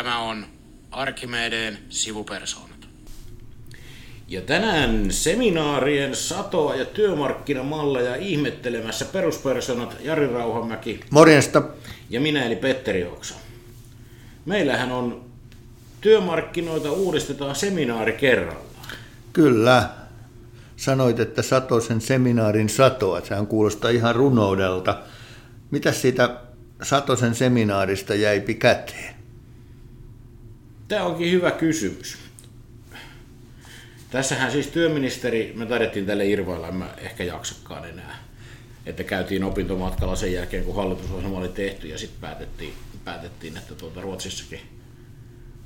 Tämä 0.00 0.18
on 0.18 0.46
Arkimedeen 0.90 1.78
sivupersoonat. 1.88 2.88
Ja 4.28 4.40
tänään 4.40 5.10
seminaarien 5.10 6.16
satoa 6.16 6.74
ja 6.74 6.84
työmarkkinamalleja 6.84 8.16
ihmettelemässä 8.16 9.04
peruspersonat 9.04 9.96
Jari 10.02 10.26
Rauhamäki. 10.26 11.00
Morjesta. 11.10 11.62
Ja 12.10 12.20
minä 12.20 12.44
eli 12.44 12.56
Petteri 12.56 13.04
Oksa. 13.04 13.34
Meillähän 14.46 14.92
on 14.92 15.24
työmarkkinoita 16.00 16.92
uudistetaan 16.92 17.56
seminaari 17.56 18.12
kerrallaan. 18.12 18.86
Kyllä. 19.32 19.90
Sanoit, 20.76 21.20
että 21.20 21.42
Satosen 21.42 22.00
seminaarin 22.00 22.68
satoa. 22.68 23.20
Sehän 23.20 23.46
kuulostaa 23.46 23.90
ihan 23.90 24.16
runoudelta. 24.16 25.02
Mitä 25.70 25.92
siitä 25.92 26.40
Satosen 26.82 27.34
seminaarista 27.34 28.14
jäipi 28.14 28.54
käteen? 28.54 29.19
Tämä 30.90 31.04
onkin 31.04 31.32
hyvä 31.32 31.50
kysymys. 31.50 32.18
Tässähän 34.10 34.52
siis 34.52 34.66
työministeri, 34.66 35.52
me 35.56 35.66
taidettiin 35.66 36.06
tälle 36.06 36.26
irvailla, 36.26 36.68
en 36.68 36.74
mä 36.74 36.94
ehkä 36.98 37.24
jaksakaan 37.24 37.88
enää, 37.88 38.24
että 38.86 39.04
käytiin 39.04 39.44
opintomatkalla 39.44 40.16
sen 40.16 40.32
jälkeen, 40.32 40.64
kun 40.64 40.76
hallitusohjelma 40.76 41.38
oli 41.38 41.48
tehty 41.48 41.88
ja 41.88 41.98
sitten 41.98 42.20
päätettiin, 42.20 42.72
päätettiin, 43.04 43.56
että 43.56 43.74
tuota 43.74 44.00
Ruotsissakin 44.00 44.60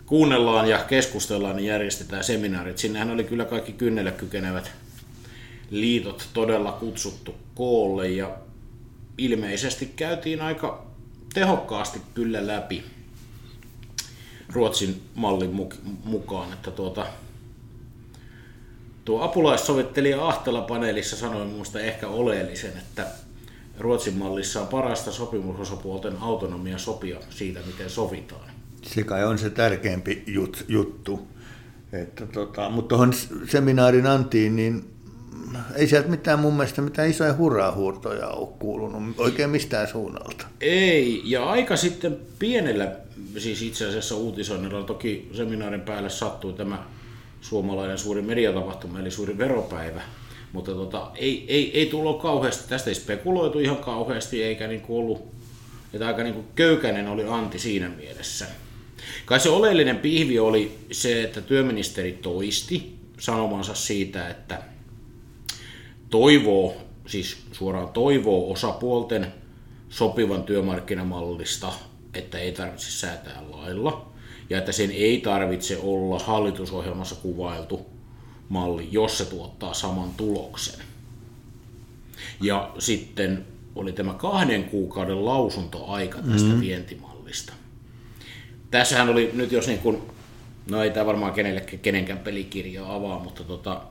kuunnellaan 0.07 0.69
ja 0.69 0.79
keskustellaan, 0.79 1.57
niin 1.57 1.67
järjestetään 1.67 2.25
seminaarit. 2.25 2.79
Sinnehän 2.79 3.11
oli 3.11 3.25
kyllä 3.25 3.45
kaikki 3.45 3.73
kynnelle 3.73 4.13
kykenevät 4.13 4.73
liitot 5.71 6.29
todella 6.33 6.73
kutsuttu 6.73 7.35
koolle 7.55 8.09
ja 8.09 8.37
ilmeisesti 9.19 9.87
käytiin 9.97 10.41
aika 10.41 10.87
tehokkaasti 11.35 12.01
kyllä 12.15 12.47
läpi 12.47 12.94
Ruotsin 14.53 15.03
mallin 15.15 15.69
mukaan, 16.05 16.53
että 16.53 16.71
tuota, 16.71 17.07
tuo 19.05 19.23
apulaissovittelija 19.23 20.29
Ahtela 20.29 20.63
paneelissa 20.63 21.17
sanoi 21.17 21.47
minusta 21.47 21.81
ehkä 21.81 22.09
oleellisen, 22.09 22.73
että 22.77 23.07
Ruotsin 23.79 24.15
mallissa 24.15 24.61
on 24.61 24.69
parasta 24.69 25.13
sopimusosapuolten 25.13 26.17
autonomia 26.21 26.79
sopia 26.79 27.21
siitä, 27.31 27.61
miten 27.67 27.91
sovitaan. 27.91 28.51
Se 28.83 29.03
kai 29.03 29.25
on 29.25 29.39
se 29.39 29.51
tärkeämpi 29.51 30.25
jut, 30.27 30.65
juttu. 30.69 31.29
Että 31.93 32.27
tota, 32.27 32.69
mutta 32.69 32.89
tuohon 32.89 33.13
seminaarin 33.49 34.07
antiin, 34.07 34.57
niin 34.57 34.94
ei 35.77 35.87
sieltä 35.87 36.09
mitään 36.09 36.39
mun 36.39 36.55
mielestä 36.55 36.83
mitään 36.83 37.11
isoja 37.11 37.37
hurraa-huurtoja 37.37 38.29
ole 38.29 38.49
kuulunut 38.59 39.03
oikein 39.19 39.51
mistään 39.51 39.89
suunnalta. 39.89 40.47
Ei, 40.61 41.23
ja 41.25 41.45
aika 41.45 41.77
sitten 41.77 42.19
pienellä, 42.39 42.93
siis 43.39 43.63
itse 43.63 43.89
asiassa 43.89 44.17
uutisoinnilla 44.17 44.85
toki 44.85 45.31
seminaarin 45.33 45.81
päälle 45.81 46.11
sattui 46.11 46.53
tämä 46.53 46.85
suomalainen 47.41 47.99
suuri 47.99 48.23
mediatapahtuma, 48.23 49.01
eli 49.01 49.11
suuri 49.11 49.39
veropäivä, 49.39 50.03
mutta 50.53 50.73
tota, 50.73 51.11
ei, 51.15 51.45
ei, 51.49 51.79
ei 51.79 51.87
tullut 51.87 52.23
kauheasti, 52.23 52.69
tästä 52.69 52.91
ei 52.91 52.95
spekuloitu 52.95 53.59
ihan 53.59 53.77
kauheasti, 53.77 54.43
eikä 54.43 54.67
niin 54.67 54.81
kuin 54.81 54.99
ollut, 54.99 55.35
että 55.93 56.07
aika 56.07 56.23
niin 56.23 56.35
kuin 56.35 56.47
köykäinen 56.55 57.09
oli 57.09 57.25
Antti 57.29 57.59
siinä 57.59 57.89
mielessä. 57.89 58.47
Kai 59.25 59.41
se 59.41 59.49
oleellinen 59.49 59.99
pihvi 59.99 60.39
oli 60.39 60.79
se, 60.93 61.23
että 61.23 61.41
työministeri 61.41 62.13
toisti 62.13 62.95
sanomansa 63.19 63.75
siitä, 63.75 64.29
että 64.29 64.74
toivoo, 66.15 66.75
siis 67.07 67.37
suoraan 67.53 67.89
toivoo 67.89 68.53
osapuolten 68.53 69.27
sopivan 69.89 70.43
työmarkkinamallista, 70.43 71.73
että 72.15 72.39
ei 72.39 72.53
tarvitse 72.53 72.91
säätää 72.91 73.43
lailla 73.51 74.13
ja 74.51 74.59
että 74.59 74.73
sen 74.73 74.91
ei 74.91 75.21
tarvitse 75.21 75.79
olla 75.83 76.19
hallitusohjelmassa 76.19 77.15
kuvailtu 77.15 77.87
malli, 78.49 78.89
jos 78.91 79.19
se 79.19 79.25
tuottaa 79.25 79.75
saman 79.75 80.11
tuloksen. 80.17 80.81
Ja 82.43 82.73
sitten 82.79 83.47
oli 83.75 83.93
tämä 83.93 84.15
kahden 84.15 84.65
kuukauden 84.65 85.25
lausuntoaika 85.25 86.19
tästä 86.19 86.49
mm-hmm. 86.49 86.61
vientimallista. 86.61 87.53
Tässähän 88.71 89.09
oli 89.09 89.31
nyt 89.33 89.53
jos 89.53 89.67
niin 89.67 89.79
kuin, 89.79 90.03
no 90.71 90.83
ei 90.83 90.91
tämä 90.91 91.07
varmaan 91.07 91.33
kenellekään 91.33 91.79
kenenkään 91.79 92.19
pelikirjaa 92.19 92.95
avaa, 92.95 93.19
mutta 93.19 93.45
tota, 93.45 93.83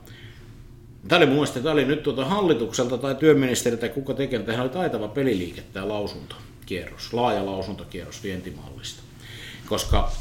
Tämä 1.08 1.16
oli 1.16 1.26
mun 1.26 1.46
tämä 1.62 1.70
oli 1.70 1.84
nyt 1.84 2.02
tuota 2.02 2.24
hallitukselta 2.24 2.98
tai 2.98 3.14
työministeri 3.14 3.76
tai 3.76 3.88
kuka 3.88 4.14
tekee, 4.14 4.38
tähän 4.38 4.62
oli 4.62 4.70
taitava 4.70 5.08
peliliike 5.08 5.62
tämä 5.72 5.88
lausuntokierros, 5.88 7.12
laaja 7.12 7.46
lausuntokierros 7.46 8.22
vientimallista. 8.22 9.02
Koska 9.66 10.12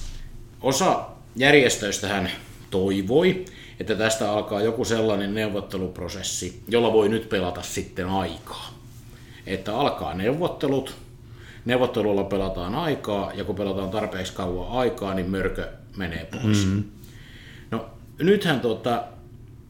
osa 0.61 1.05
järjestöistä 1.35 2.07
hän 2.07 2.31
toivoi, 2.69 3.45
että 3.79 3.95
tästä 3.95 4.31
alkaa 4.31 4.61
joku 4.61 4.85
sellainen 4.85 5.33
neuvotteluprosessi, 5.33 6.63
jolla 6.67 6.93
voi 6.93 7.09
nyt 7.09 7.29
pelata 7.29 7.61
sitten 7.61 8.07
aikaa. 8.07 8.73
Että 9.45 9.77
alkaa 9.77 10.13
neuvottelut, 10.13 10.95
neuvottelulla 11.65 12.23
pelataan 12.23 12.75
aikaa, 12.75 13.31
ja 13.33 13.43
kun 13.43 13.55
pelataan 13.55 13.89
tarpeeksi 13.89 14.33
kauan 14.33 14.71
aikaa, 14.71 15.13
niin 15.13 15.29
mörkö 15.29 15.67
menee 15.97 16.25
pois. 16.31 16.65
Mm-hmm. 16.65 16.83
No 17.71 17.85
nythän 18.19 18.59
tota, 18.59 19.03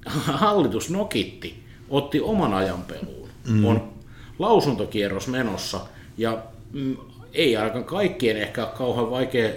hallitus 0.06 0.90
nokitti, 0.90 1.64
otti 1.90 2.22
oman 2.22 2.54
ajan 2.54 2.82
peluun. 2.82 3.30
Mm. 3.48 3.66
On 3.66 3.94
lausuntokierros 4.40 5.28
menossa 5.28 5.80
ja 6.18 6.44
mm, 6.72 6.98
ei 7.34 7.58
ainakaan 7.58 7.86
kaikkien 7.86 8.38
ehkä 8.38 8.66
ole 8.66 8.74
kauhean 8.78 9.12
vaikea 9.12 9.50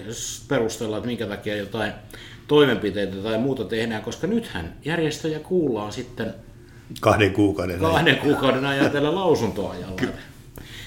perustella, 0.48 0.96
että 0.96 1.06
minkä 1.06 1.26
takia 1.26 1.56
jotain 1.56 1.92
toimenpiteitä 2.48 3.16
tai 3.16 3.38
muuta 3.38 3.64
tehdään, 3.64 4.02
koska 4.02 4.26
nythän 4.26 4.74
järjestöjä 4.84 5.38
kuullaan 5.38 5.92
sitten 5.92 6.34
kahden 7.00 7.32
kuukauden, 7.32 7.80
kahden 7.80 8.16
kuukauden 8.16 8.64
ajan 8.64 8.90
tällä 8.90 9.14
lausuntoajalla. 9.14 10.02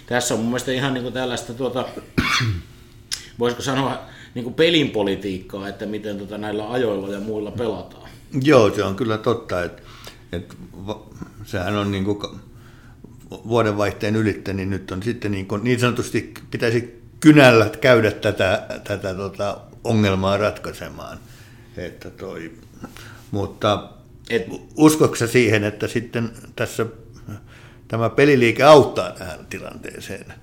Tässä 0.05 0.33
on 0.33 0.39
mun 0.39 0.49
mielestä 0.49 0.71
ihan 0.71 0.93
niin 0.93 1.01
kuin 1.03 1.13
tällaista, 1.13 1.53
tuota, 1.53 1.85
voisiko 3.39 3.61
sanoa, 3.61 3.97
niin 4.35 4.43
kuin 4.43 4.53
pelinpolitiikkaa, 4.53 5.67
että 5.67 5.85
miten 5.85 6.17
tuota 6.17 6.37
näillä 6.37 6.71
ajoilla 6.71 7.13
ja 7.13 7.19
muilla 7.19 7.51
pelataan. 7.51 8.08
Joo, 8.43 8.75
se 8.75 8.83
on 8.83 8.95
kyllä 8.95 9.17
totta, 9.17 9.63
että, 9.63 9.81
että 10.31 10.55
sehän 11.45 11.75
on 11.75 11.91
niin 11.91 12.05
kuin 12.05 12.19
vuodenvaihteen 13.29 14.15
ylittä, 14.15 14.53
niin 14.53 14.69
nyt 14.69 14.91
on 14.91 15.03
sitten 15.03 15.31
niin, 15.31 15.47
kuin, 15.47 15.63
niin 15.63 15.79
sanotusti 15.79 16.33
pitäisi 16.51 17.01
kynällä 17.19 17.69
käydä 17.81 18.11
tätä, 18.11 18.67
tätä 18.83 19.13
tota 19.15 19.57
ongelmaa 19.83 20.37
ratkaisemaan. 20.37 21.19
Että 21.77 22.09
toi, 22.09 22.51
mutta 23.31 23.89
Et, 24.29 24.47
uskoksi 24.77 25.27
siihen, 25.27 25.63
että 25.63 25.87
sitten 25.87 26.31
tässä 26.55 26.85
tämä 27.87 28.09
peliliike 28.09 28.63
auttaa 28.63 29.11
tähän 29.11 29.45
tilanteeseen? 29.49 30.33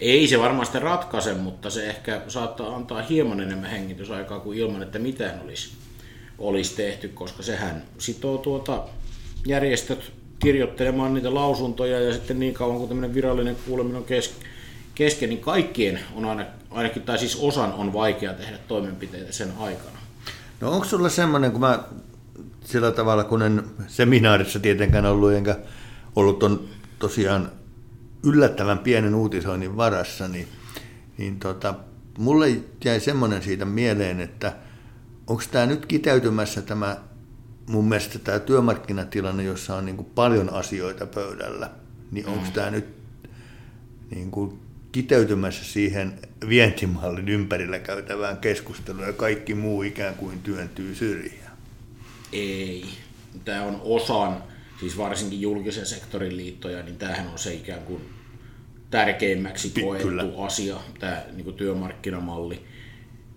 Ei 0.00 0.28
se 0.28 0.38
varmasti 0.38 0.78
ratkaise, 0.78 1.34
mutta 1.34 1.70
se 1.70 1.86
ehkä 1.88 2.22
saattaa 2.28 2.76
antaa 2.76 3.02
hieman 3.02 3.40
enemmän 3.40 3.70
hengitysaikaa 3.70 4.40
kuin 4.40 4.58
ilman, 4.58 4.82
että 4.82 4.98
mitään 4.98 5.40
olisi 5.44 5.72
olisi 6.38 6.76
tehty, 6.76 7.08
koska 7.08 7.42
sehän 7.42 7.82
sitoo 7.98 8.38
tuota 8.38 8.84
järjestöt 9.46 10.12
kirjoittelemaan 10.38 11.14
niitä 11.14 11.34
lausuntoja 11.34 12.00
ja 12.00 12.12
sitten 12.12 12.38
niin 12.38 12.54
kauan 12.54 12.76
kuin 12.76 12.88
tämmöinen 12.88 13.14
virallinen 13.14 13.56
kuuleminen 13.66 13.96
on 13.96 14.06
kesken, 14.94 15.28
niin 15.28 15.40
kaikkien 15.40 16.00
on 16.14 16.24
aina, 16.24 16.44
ainakin, 16.70 17.02
tai 17.02 17.18
siis 17.18 17.36
osan 17.36 17.72
on 17.72 17.92
vaikea 17.92 18.32
tehdä 18.32 18.58
toimenpiteitä 18.68 19.32
sen 19.32 19.52
aikana. 19.58 19.98
No 20.60 20.70
onko 20.70 20.84
sulla 20.84 21.08
semmoinen, 21.08 21.52
kun 21.52 21.60
mä 21.60 21.84
sillä 22.64 22.92
tavalla, 22.92 23.24
kun 23.24 23.42
en 23.42 23.64
seminaarissa 23.86 24.60
tietenkään 24.60 25.06
ollut, 25.06 25.32
enkä 25.32 25.58
ollut 26.16 26.42
on 26.42 26.68
tosiaan 26.98 27.52
yllättävän 28.22 28.78
pienen 28.78 29.14
uutisoinnin 29.14 29.76
varassa, 29.76 30.28
niin, 30.28 30.48
niin 31.18 31.38
tota, 31.38 31.74
mulle 32.18 32.48
jäi 32.84 33.00
semmoinen 33.00 33.42
siitä 33.42 33.64
mieleen, 33.64 34.20
että– 34.20 34.52
onko 35.26 35.42
tämä 35.50 35.66
nyt 35.66 35.86
kiteytymässä 35.86 36.62
tämä 36.62 36.96
mun 37.66 37.88
mielestä 37.88 38.18
tämä 38.18 38.38
työmarkkinatilanne, 38.38 39.42
jossa 39.42 39.76
on 39.76 39.86
niin 39.86 39.96
kuin 39.96 40.08
paljon 40.14 40.52
asioita 40.52 41.06
pöydällä, 41.06 41.70
niin 42.10 42.26
onko 42.26 42.46
mm. 42.46 42.52
tämä 42.52 42.70
nyt 42.70 42.86
niin 44.10 44.30
kuin 44.30 44.58
kiteytymässä 44.92 45.64
siihen 45.64 46.18
vientimallin 46.48 47.28
ympärillä 47.28 47.78
käytävään 47.78 48.36
keskusteluun 48.36 49.06
ja 49.06 49.12
kaikki 49.12 49.54
muu 49.54 49.82
ikään 49.82 50.14
kuin 50.14 50.42
työntyy 50.42 50.94
syrjään? 50.94 51.56
Ei. 52.32 52.84
Tämä 53.44 53.62
on 53.62 53.80
osan, 53.84 54.42
siis 54.80 54.98
varsinkin 54.98 55.40
julkisen 55.40 55.86
sektorin 55.86 56.36
liittoja, 56.36 56.82
niin 56.82 56.96
tämähän 56.96 57.28
on 57.28 57.38
se 57.38 57.54
ikään 57.54 57.82
kuin 57.82 58.02
tärkeimmäksi 58.90 59.70
koettu 59.70 60.08
Kyllä. 60.08 60.24
asia, 60.38 60.76
tämä 60.98 61.22
niin 61.32 61.44
kuin 61.44 61.56
työmarkkinamalli 61.56 62.60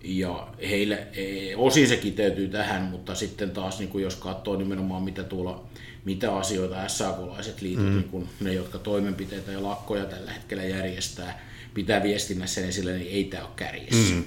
ja 0.04 0.48
heille 0.70 1.06
e, 1.12 1.56
osin 1.56 1.88
se 1.88 1.96
kiteytyy 1.96 2.48
tähän, 2.48 2.82
mutta 2.82 3.14
sitten 3.14 3.50
taas 3.50 3.78
niin 3.78 3.88
kuin 3.88 4.04
jos 4.04 4.16
katsoo 4.16 4.56
nimenomaan 4.56 5.02
mitä 5.02 5.24
tuolla, 5.24 5.64
mitä 6.04 6.36
asioita 6.36 6.88
SAK-laiset 6.88 7.62
liitot, 7.62 7.84
mm. 7.84 7.90
niin 7.90 8.08
kuin 8.08 8.28
ne, 8.40 8.52
jotka 8.52 8.78
toimenpiteitä 8.78 9.52
ja 9.52 9.62
lakkoja 9.62 10.04
tällä 10.04 10.32
hetkellä 10.32 10.64
järjestää, 10.64 11.46
pitää 11.74 12.02
viestinnässä 12.02 12.66
esille, 12.66 12.92
niin 12.92 13.10
ei 13.10 13.24
tämä 13.24 13.42
ole 13.42 13.52
kärjessä. 13.56 14.14
Mm. 14.14 14.24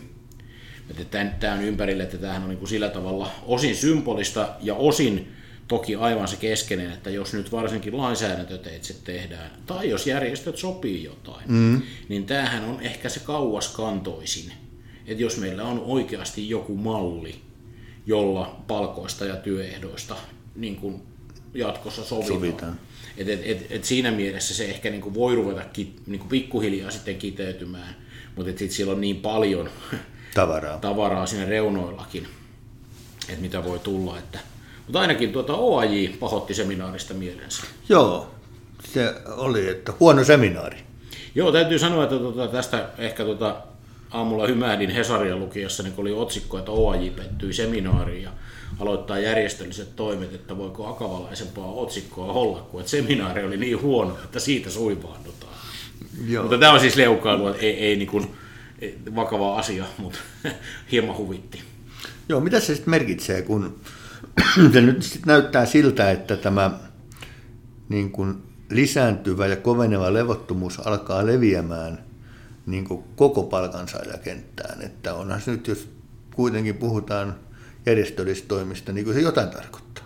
Tämä 1.40 1.54
on 1.54 1.64
ympärille, 1.64 2.04
että 2.04 2.18
tämähän 2.18 2.44
on 2.44 2.50
niin 2.50 2.60
kuin 2.60 2.70
sillä 2.70 2.90
tavalla 2.90 3.32
osin 3.46 3.76
symbolista 3.76 4.50
ja 4.62 4.76
osin 4.76 5.32
toki 5.68 5.96
aivan 5.96 6.28
se 6.28 6.36
keskeinen, 6.36 6.92
että 6.92 7.10
jos 7.10 7.34
nyt 7.34 7.52
varsinkin 7.52 7.98
lainsäädäntöteitse 7.98 8.96
tehdään, 9.04 9.52
tai 9.66 9.90
jos 9.90 10.08
järjestöt 10.08 10.58
sopii 10.58 11.04
jotain, 11.04 11.44
mm. 11.48 11.82
niin 12.10 12.26
tämähän 12.26 12.64
on 12.64 12.82
ehkä 12.82 13.10
se 13.10 13.20
kauaskantoisin. 13.20 14.63
Että 15.08 15.24
jos 15.24 15.38
meillä 15.38 15.64
on 15.64 15.80
oikeasti 15.86 16.50
joku 16.50 16.76
malli, 16.76 17.36
jolla 18.06 18.64
palkoista 18.68 19.26
ja 19.26 19.36
työehdoista 19.36 20.16
niin 20.56 20.76
kuin 20.76 21.02
jatkossa 21.54 22.04
sovitaan. 22.04 22.36
sovitaan. 22.36 22.80
Et, 23.18 23.30
et, 23.30 23.42
et, 23.46 23.68
et 23.70 23.84
siinä 23.84 24.12
mielessä 24.12 24.54
se 24.54 24.66
ehkä 24.66 24.90
niin 24.90 25.02
kuin 25.02 25.14
voi 25.14 25.36
ruveta 25.36 25.62
ki, 25.74 25.96
niin 26.06 26.20
kuin 26.20 26.30
pikkuhiljaa 26.30 26.92
sitten 26.92 27.16
kiteytymään, 27.16 27.96
mutta 28.36 28.50
sitten 28.50 28.72
siellä 28.72 28.94
on 28.94 29.02
niin 29.02 29.16
paljon 29.16 29.70
tavaraa, 30.34 30.78
tavaraa 30.78 31.26
siinä 31.26 31.46
reunoillakin, 31.46 32.28
että 33.30 33.42
mitä 33.42 33.64
voi 33.64 33.80
tulla. 33.80 34.20
Että, 34.20 34.40
mutta 34.86 35.00
ainakin 35.00 35.32
tuota 35.32 35.54
OAJ 35.54 36.08
pahotti 36.20 36.54
seminaarista 36.54 37.14
mielensä. 37.14 37.64
Joo, 37.90 38.32
se 38.94 39.16
oli, 39.28 39.68
että 39.68 39.94
huono 40.00 40.24
seminaari. 40.24 40.78
Joo, 41.36 41.52
täytyy 41.52 41.80
sanoa, 41.80 42.04
että 42.04 42.16
tuota, 42.16 42.48
tästä 42.48 42.90
ehkä 42.98 43.24
tuota, 43.24 43.64
aamulla 44.14 44.48
hymähdin 44.48 44.90
Hesaria 44.90 45.38
lukiessa, 45.38 45.84
niin 45.84 45.94
oli 45.98 46.14
otsikko, 46.14 46.58
että 46.58 46.72
OAJ 46.72 47.10
pettyi 47.10 47.54
seminaariin 47.54 48.24
ja 48.24 48.32
aloittaa 48.80 49.20
järjestölliset 49.20 49.96
toimet, 49.96 50.34
että 50.34 50.58
voiko 50.58 50.88
akavalaisempaa 50.88 51.72
otsikkoa 51.72 52.34
olla, 52.34 52.60
kuin 52.60 52.80
että 52.80 52.92
seminaari 52.92 53.44
oli 53.44 53.58
niin 53.58 53.82
huono, 53.82 54.18
että 54.24 54.40
siitä 54.40 54.70
suivaannutaan. 54.70 55.54
Joo. 56.28 56.44
Mutta 56.44 56.58
tämä 56.58 56.74
on 56.74 56.80
siis 56.80 56.96
leukailu, 56.96 57.48
ei, 57.48 57.80
ei 57.80 57.96
niin 57.96 58.08
kuin, 58.08 58.28
vakava 59.16 59.58
asia, 59.58 59.86
mutta 59.98 60.20
hieman 60.92 61.18
huvitti. 61.18 61.62
Joo, 62.30 62.40
mitä 62.40 62.60
se 62.60 62.76
sitten 62.76 62.92
merkitsee, 62.92 63.42
kun 63.42 63.80
se 64.74 64.82
nyt 64.82 65.04
sit 65.04 65.26
näyttää 65.26 65.66
siltä, 65.66 66.12
että 66.12 66.38
tämä 66.38 66.80
niin 67.90 68.12
kuin 68.12 68.36
lisääntyvä 68.70 69.48
ja 69.48 69.56
koveneva 69.56 70.14
levottomuus 70.14 70.88
alkaa 70.88 71.26
leviämään 71.26 72.13
niin 72.66 72.86
kuin 72.86 73.04
koko 73.16 73.44
palkansaajakenttään. 73.44 74.82
Että 74.82 75.14
onhan 75.14 75.42
se 75.42 75.52
nyt, 75.52 75.68
jos 75.68 75.90
kuitenkin 76.36 76.78
puhutaan 76.78 77.36
järjestöllistoimista, 77.86 78.92
niin 78.92 79.06
kuin 79.06 79.14
se 79.14 79.22
jotain 79.22 79.50
tarkoittaa. 79.50 80.04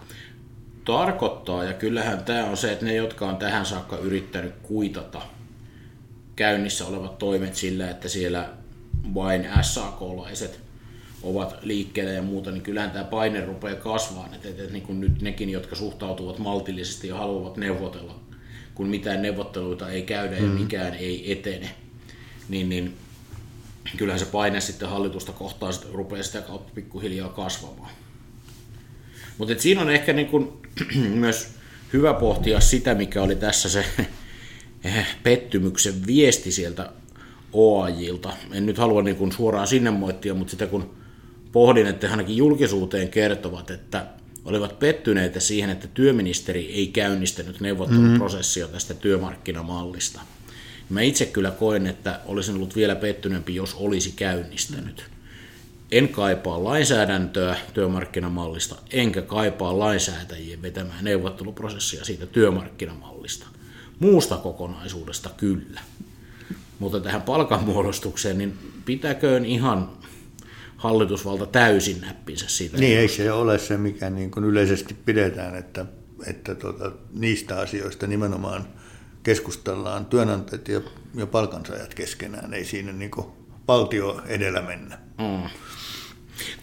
Tarkoittaa, 0.86 1.64
ja 1.64 1.74
kyllähän 1.74 2.24
tämä 2.24 2.46
on 2.46 2.58
se, 2.58 2.72
että 2.72 2.86
ne, 2.86 2.96
jotka 2.96 3.26
on 3.26 3.38
tähän 3.38 3.66
saakka 3.66 3.98
yrittänyt 3.98 4.54
kuitata 4.64 5.22
käynnissä 6.36 6.86
olevat 6.86 7.18
toimet 7.18 7.56
sillä, 7.56 7.90
että 7.90 8.10
siellä 8.10 8.50
vain 9.14 9.48
SAK-laiset 9.62 10.60
ovat 11.24 11.56
liikkeellä 11.62 12.12
ja 12.12 12.22
muuta, 12.22 12.52
niin 12.52 12.64
kyllähän 12.64 12.92
tämä 12.92 13.04
paine 13.04 13.46
rupeaa 13.46 13.76
kasvamaan. 13.76 14.34
Että, 14.34 14.50
että, 14.50 14.62
että 14.62 14.74
niin 14.74 14.84
kuin 14.84 15.02
nyt 15.02 15.22
nekin, 15.22 15.50
jotka 15.50 15.76
suhtautuvat 15.76 16.40
maltillisesti 16.40 17.08
ja 17.08 17.16
haluavat 17.16 17.58
neuvotella, 17.58 18.20
kun 18.76 18.88
mitään 18.88 19.22
neuvotteluita 19.22 19.90
ei 19.90 20.02
käydä 20.02 20.36
ja 20.36 20.42
mm. 20.42 20.50
mikään 20.50 20.94
ei 20.94 21.32
etene, 21.32 21.70
niin, 22.50 22.70
niin 22.70 22.98
kyllähän 23.98 24.20
se 24.20 24.26
paine 24.26 24.62
sitten 24.62 24.90
hallitusta 24.90 25.32
kohtaan 25.32 25.74
sitten 25.74 25.92
rupeaa 25.92 26.24
sitä 26.24 26.42
kautta 26.42 26.72
pikkuhiljaa 26.76 27.30
kasvamaan. 27.30 27.92
Mutta 29.38 29.54
siinä 29.58 29.82
on 29.82 29.90
ehkä 29.90 30.14
niin 30.14 30.28
kuin, 30.28 30.54
myös 31.14 31.48
hyvä 31.94 32.14
pohtia 32.14 32.60
sitä, 32.60 32.96
mikä 32.96 33.24
oli 33.24 33.36
tässä 33.36 33.70
se 33.70 33.86
pettymyksen 35.24 36.08
viesti 36.08 36.52
sieltä 36.52 36.92
OAJilta. 37.54 38.34
En 38.52 38.66
nyt 38.66 38.78
halua 38.78 39.02
niin 39.02 39.16
kuin 39.16 39.32
suoraan 39.32 39.68
sinne 39.68 39.92
moittia, 39.92 40.34
mutta 40.34 40.52
sitä 40.52 40.68
kun 40.68 40.98
pohdin, 41.52 41.88
että 41.88 42.12
ainakin 42.12 42.38
julkisuuteen 42.38 43.10
kertovat, 43.10 43.72
että 43.72 44.08
olivat 44.46 44.80
pettyneitä 44.80 45.40
siihen, 45.40 45.70
että 45.70 45.88
työministeri 45.88 46.74
ei 46.74 46.88
käynnistänyt 46.88 47.60
neuvotteluprosessia 47.60 48.66
mm-hmm. 48.66 48.74
tästä 48.74 48.94
työmarkkinamallista– 48.94 50.22
Mä 50.90 51.02
itse 51.02 51.26
kyllä 51.26 51.52
koen, 51.52 51.88
että 51.88 52.20
olisin 52.26 52.56
ollut 52.56 52.76
vielä 52.76 52.96
pettyneempi, 52.96 53.56
jos 53.56 53.76
olisi 53.76 54.14
käynnistänyt. 54.16 55.06
En 55.92 56.10
kaipaa 56.10 56.64
lainsäädäntöä 56.64 57.56
työmarkkinamallista, 57.74 58.76
enkä 58.92 59.22
kaipaa 59.22 59.80
lainsäätäjien 59.80 60.62
vetämään 60.62 61.04
neuvotteluprosessia 61.04 62.06
siitä 62.06 62.26
työmarkkinamallista. 62.26 63.48
Muusta 64.00 64.38
kokonaisuudesta 64.38 65.30
kyllä. 65.38 65.82
Mutta 66.80 67.00
tähän 67.00 67.22
palkanmuodostukseen, 67.22 68.38
niin 68.38 68.58
pitäköön 68.86 69.46
ihan 69.46 69.90
hallitusvalta 70.78 71.46
täysin 71.46 72.02
näppinsä 72.02 72.46
siitä. 72.48 72.78
Niin, 72.78 72.98
ei 72.98 73.08
se 73.08 73.32
ole 73.32 73.60
se, 73.60 73.78
mikä 73.78 74.10
niin 74.10 74.32
kuin 74.32 74.46
yleisesti 74.46 74.94
pidetään, 75.06 75.56
että, 75.56 75.86
että 76.26 76.56
tuota, 76.56 76.92
niistä 77.14 77.60
asioista 77.60 78.08
nimenomaan– 78.08 78.68
keskustellaan 79.28 80.06
työnantajat 80.06 80.68
ja, 80.68 80.82
ja 81.16 81.28
palkansaajat 81.28 81.94
keskenään, 81.94 82.54
ei 82.54 82.66
siinä 82.66 82.94
niin 82.94 83.12
valtio 83.68 84.22
edellä 84.26 84.62
mennä. 84.62 84.98
Mm. 85.18 85.50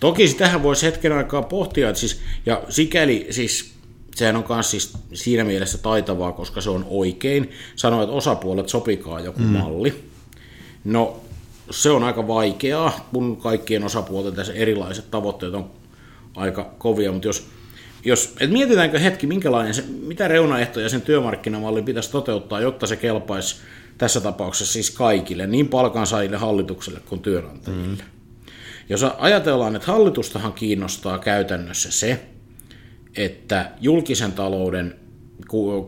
Toki 0.00 0.28
sitähän 0.28 0.62
voisi 0.62 0.86
hetken 0.86 1.12
aikaa 1.12 1.42
pohtia, 1.42 1.88
että 1.88 2.00
siis, 2.00 2.20
ja 2.46 2.62
sikäli 2.68 3.26
siis 3.30 3.74
sehän 4.14 4.36
on 4.36 4.44
myös 4.48 4.70
siis 4.70 4.92
siinä 5.12 5.44
mielessä 5.44 5.78
taitavaa, 5.78 6.32
koska 6.32 6.60
se 6.60 6.70
on 6.70 6.86
oikein. 6.88 7.50
Sanoa, 7.76 8.02
että 8.02 8.14
osapuolet 8.14 8.68
sopikaa 8.68 9.20
joku 9.20 9.40
mm. 9.40 9.46
malli. 9.46 10.04
No, 10.84 11.20
se 11.70 11.90
on 11.90 12.04
aika 12.04 12.28
vaikeaa, 12.28 13.08
kun 13.12 13.36
kaikkien 13.36 13.84
osapuolten 13.84 14.34
tässä 14.34 14.52
erilaiset 14.52 15.10
tavoitteet 15.10 15.54
on 15.54 15.70
aika 16.36 16.74
kovia, 16.78 17.12
mutta 17.12 17.28
jos 17.28 17.46
jos, 18.04 18.34
et 18.40 18.50
mietitäänkö 18.50 18.98
hetki, 18.98 19.26
minkälainen 19.26 19.74
se, 19.74 19.84
mitä 20.06 20.28
reunaehtoja 20.28 20.88
sen 20.88 21.02
työmarkkinamallin 21.02 21.84
pitäisi 21.84 22.10
toteuttaa, 22.10 22.60
jotta 22.60 22.86
se 22.86 22.96
kelpaisi 22.96 23.56
tässä 23.98 24.20
tapauksessa 24.20 24.72
siis 24.72 24.90
kaikille, 24.90 25.46
niin 25.46 25.68
palkansaajille, 25.68 26.36
hallitukselle 26.36 27.00
kuin 27.00 27.20
työnantajille. 27.20 28.02
Mm. 28.02 28.50
Jos 28.88 29.02
ajatellaan, 29.02 29.76
että 29.76 29.92
hallitustahan 29.92 30.52
kiinnostaa 30.52 31.18
käytännössä 31.18 31.90
se, 31.90 32.26
että 33.16 33.70
julkisen 33.80 34.32
talouden 34.32 34.96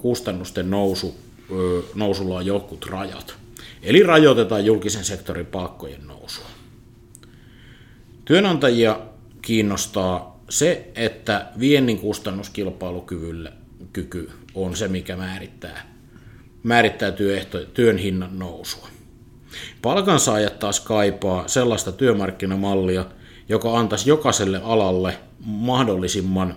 kustannusten 0.01 0.71
nousu, 0.71 1.15
nousulla 1.95 2.37
on 2.37 2.47
jotkut 2.47 2.87
rajat. 2.87 3.35
Eli 3.83 4.03
rajoitetaan 4.03 4.67
julkisen 4.67 5.05
sektorin 5.05 5.47
palkkojen 5.47 6.07
nousua. 6.07 6.47
Työnantajia 8.25 9.01
kiinnostaa 9.43 10.36
se, 10.49 10.91
että 10.95 11.47
viennin 11.59 11.99
kustannuskilpailukyvylle 11.99 13.53
kyky 13.93 14.31
on 14.55 14.77
se, 14.77 14.89
mikä 14.89 15.17
määrittää, 15.17 15.95
määrittää 16.63 17.13
työehto, 17.13 17.65
työn 17.65 17.99
hinnan 17.99 18.39
nousua. 18.39 18.89
Palkansaajat 19.83 20.59
taas 20.59 20.81
kaipaa 20.81 21.49
sellaista 21.49 21.93
työmarkkinamallia, 21.93 23.07
joka 23.49 23.79
antaisi 23.79 24.11
jokaiselle 24.11 24.61
alalle 24.65 25.19
mahdollisimman 25.45 26.57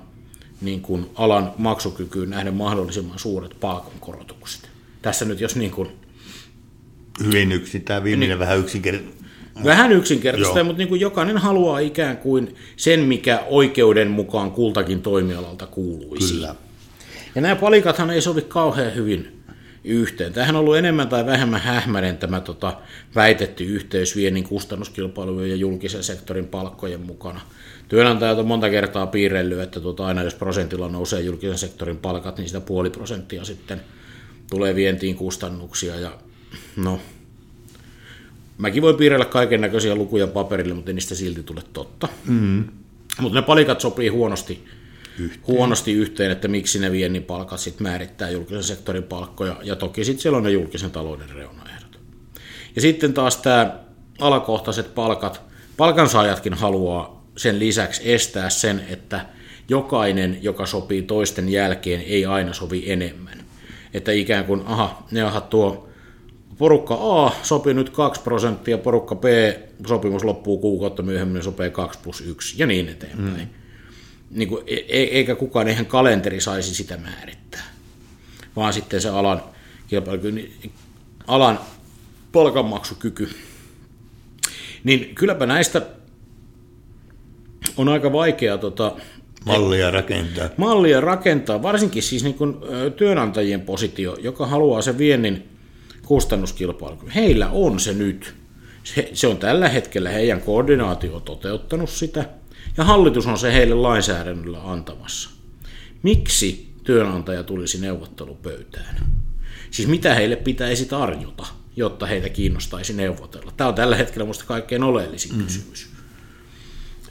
niin 0.62 0.82
kuin 0.82 1.10
alan 1.16 1.52
maksukykyyn 1.58 2.30
nähden 2.30 2.54
mahdollisimman 2.54 3.20
suuret 3.20 3.60
palkankorotukset. 3.60 4.70
Tässä 5.02 5.26
nyt 5.26 5.40
jos 5.42 5.56
niin 5.56 5.72
kuin, 5.72 5.90
Hyvin 7.24 7.52
yksin, 7.52 7.82
tämä 7.82 8.04
viimeinen 8.04 8.30
niin, 8.30 8.40
vähän 8.40 8.60
yksinkertainen 8.60 9.14
Vähän 9.64 9.92
yksinkertaista, 9.92 10.64
mutta 10.64 10.78
niin 10.78 10.88
kuin 10.88 11.02
jokainen 11.02 11.38
haluaa 11.38 11.80
ikään 11.80 12.18
kuin 12.18 12.56
sen, 12.76 13.00
mikä 13.00 13.44
oikeuden 13.50 14.08
mukaan 14.08 14.52
kultakin 14.52 15.02
toimialalta 15.02 15.68
kuuluisi. 15.68 16.34
Kyllä. 16.34 16.56
Ja 17.36 17.42
nämä 17.42 17.56
palikathan 17.56 18.10
ei 18.10 18.22
sovi 18.22 18.42
kauhean 18.42 18.96
hyvin 18.96 19.40
yhteen. 19.84 20.34
Tähän 20.34 20.56
on 20.56 20.60
ollut 20.60 20.78
enemmän 20.78 21.08
tai 21.08 21.26
vähemmän 21.26 21.62
hähmäinen 21.62 22.18
tämä 22.18 22.40
tota, 22.42 22.78
väitetty 23.16 23.64
yhteys 23.64 24.16
viennin 24.16 24.44
kustannuskilpailujen 24.44 25.50
ja 25.50 25.56
julkisen 25.56 26.04
sektorin 26.04 26.48
palkkojen 26.48 27.02
mukana. 27.02 27.42
Työnantajat 27.88 28.40
on 28.40 28.48
monta 28.48 28.70
kertaa 28.70 29.08
piirrellyt, 29.08 29.60
että 29.60 29.80
tota, 29.80 30.06
aina 30.06 30.24
jos 30.24 30.36
prosentilla 30.36 30.90
nousee 30.90 31.22
julkisen 31.22 31.58
sektorin 31.58 31.98
palkat, 31.98 32.38
niin 32.38 32.48
sitä 32.48 32.62
puoli 32.62 32.90
prosenttia 32.90 33.44
sitten 33.44 33.82
tulee 34.50 34.76
vientiin 34.76 35.16
kustannuksia. 35.16 35.96
Ja 35.96 36.12
no, 36.76 37.00
Mäkin 38.60 38.82
voin 38.82 38.96
piirrellä 38.96 39.26
kaiken 39.26 39.62
näköisiä 39.62 39.96
lukuja 39.96 40.28
paperille, 40.28 40.74
mutta 40.74 40.92
ei 40.92 40.96
niistä 40.96 41.16
silti 41.16 41.44
tule 41.44 41.62
totta. 41.74 42.08
Mm. 42.26 42.64
Mutta 43.20 43.40
ne 43.40 43.46
palikat 43.46 43.82
sopii 43.82 44.08
huonosti 44.08 44.66
yhteen. 45.20 45.48
huonosti 45.48 45.94
yhteen, 45.94 46.32
että 46.32 46.48
miksi 46.48 46.80
ne 46.80 46.92
viennin 46.92 47.24
palkat 47.24 47.60
sitten 47.60 47.88
määrittää 47.88 48.30
julkisen 48.30 48.64
sektorin 48.64 49.04
palkkoja, 49.04 49.56
ja 49.64 49.76
toki 49.76 50.06
sitten 50.06 50.22
siellä 50.22 50.38
on 50.38 50.44
ne 50.44 50.52
julkisen 50.52 50.92
talouden 50.92 51.30
reunaehdot. 51.30 52.00
Ja 52.76 52.82
sitten 52.82 53.14
taas 53.14 53.38
tämä 53.38 53.80
alakohtaiset 54.20 54.96
palkat, 54.96 55.42
palkansaajatkin 55.78 56.54
haluaa 56.54 57.26
sen 57.38 57.60
lisäksi 57.60 58.14
estää 58.14 58.50
sen, 58.50 58.86
että 58.90 59.26
jokainen, 59.70 60.38
joka 60.42 60.66
sopii 60.66 61.02
toisten 61.02 61.50
jälkeen, 61.50 62.02
ei 62.02 62.26
aina 62.26 62.54
sovi 62.54 62.92
enemmän. 62.92 63.44
Että 63.94 64.12
ikään 64.12 64.46
kuin, 64.46 64.62
aha, 64.66 65.04
ne 65.12 65.22
aha, 65.22 65.42
tuo 65.42 65.89
porukka 66.58 66.98
A 67.00 67.32
sopi 67.44 67.74
nyt 67.74 67.90
2 67.90 68.22
prosenttia, 68.22 68.78
porukka 68.78 69.16
B, 69.16 69.24
sopimus 69.88 70.24
loppuu 70.24 70.58
kuukautta 70.58 71.04
myöhemmin, 71.04 71.44
sopii 71.44 71.70
2 71.70 72.00
plus 72.04 72.22
1 72.22 72.56
ja 72.58 72.68
niin 72.68 72.90
eteenpäin. 72.90 73.38
Mm. 73.38 73.48
Niin 74.32 74.50
kuin, 74.50 74.64
e, 74.68 74.76
e, 74.76 75.04
eikä 75.04 75.36
kukaan, 75.36 75.68
eihän 75.68 75.86
kalenteri 75.86 76.42
saisi 76.42 76.76
sitä 76.76 76.98
määrittää, 76.98 77.64
vaan 78.56 78.74
sitten 78.74 79.02
se 79.02 79.10
alan 79.10 79.42
kilpailukyky, 79.88 80.32
niin 80.32 80.72
alan 81.28 81.60
palkanmaksukyky. 82.32 83.30
Niin 84.84 85.16
kylläpä 85.16 85.46
näistä 85.46 85.82
on 87.78 87.90
aika 87.90 88.12
vaikea 88.12 88.58
tota, 88.58 88.96
mallia 89.46 89.92
rakentaa. 89.92 90.50
Mallia 90.58 91.02
rakentaa, 91.02 91.62
varsinkin 91.62 92.04
siis 92.04 92.24
niin 92.24 92.36
kuin 92.36 92.56
työnantajien 92.96 93.62
positio, 93.62 94.18
joka 94.22 94.48
haluaa 94.48 94.82
sen 94.82 94.98
viennin 94.98 95.59
kustannuskilpailukyvyn. 96.10 97.14
Heillä 97.14 97.50
on 97.50 97.80
se 97.80 97.94
nyt. 97.94 98.34
Se, 98.84 99.10
se 99.14 99.28
on 99.28 99.38
tällä 99.38 99.70
hetkellä 99.70 100.10
heidän 100.10 100.42
koordinaatio 100.42 101.20
toteuttanut 101.20 101.90
sitä, 101.90 102.26
ja 102.78 102.84
hallitus 102.84 103.28
on 103.28 103.38
se 103.38 103.54
heille 103.54 103.76
lainsäädännöllä 103.76 104.72
antamassa. 104.72 105.30
Miksi 106.04 106.74
työnantaja 106.84 107.44
tulisi 107.44 107.82
neuvottelupöytään? 107.82 108.96
Siis 109.72 109.88
mitä 109.88 110.16
heille 110.16 110.36
pitäisi 110.36 110.86
tarjota, 110.86 111.46
jotta 111.76 112.06
heitä 112.06 112.30
kiinnostaisi 112.30 112.94
neuvotella? 112.94 113.52
Tämä 113.58 113.68
on 113.68 113.76
tällä 113.76 113.96
hetkellä 113.96 114.24
minusta 114.24 114.46
kaikkein 114.48 114.84
oleellisin 114.84 115.36
mm. 115.36 115.44
kysymys. 115.44 115.90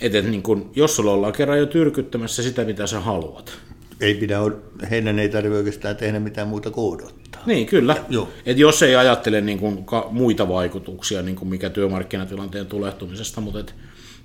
Että 0.01 0.23
niin 0.23 0.43
kun, 0.43 0.71
jos 0.77 0.97
sulla 0.97 1.13
ollaan 1.13 1.33
kerran 1.33 1.59
jo 1.59 1.67
tyrkyttämässä 1.67 2.43
sitä, 2.43 2.65
mitä 2.65 2.87
sä 2.87 3.01
haluat. 3.01 3.59
Ei 4.01 4.15
pidä, 4.15 4.39
heidän 4.91 5.19
ei 5.19 5.29
tarvitse 5.29 5.57
oikeastaan 5.57 5.97
tehdä 5.97 6.21
mitään 6.21 6.49
muuta 6.49 6.71
kuin 6.71 6.95
odottaa. 6.95 7.28
Niin, 7.47 7.67
kyllä. 7.67 7.97
Et 8.47 8.59
jos 8.59 8.83
ei 8.83 8.97
ajattele 8.97 9.41
niin 9.41 9.85
ka, 9.85 10.09
muita 10.11 10.49
vaikutuksia, 10.49 11.23
niin 11.23 11.37
kuin 11.37 11.49
mikä 11.49 11.71
työmarkkinatilanteen 11.71 12.67
tulehtumisesta, 12.67 13.41
mutta 13.41 13.61
et 13.61 13.75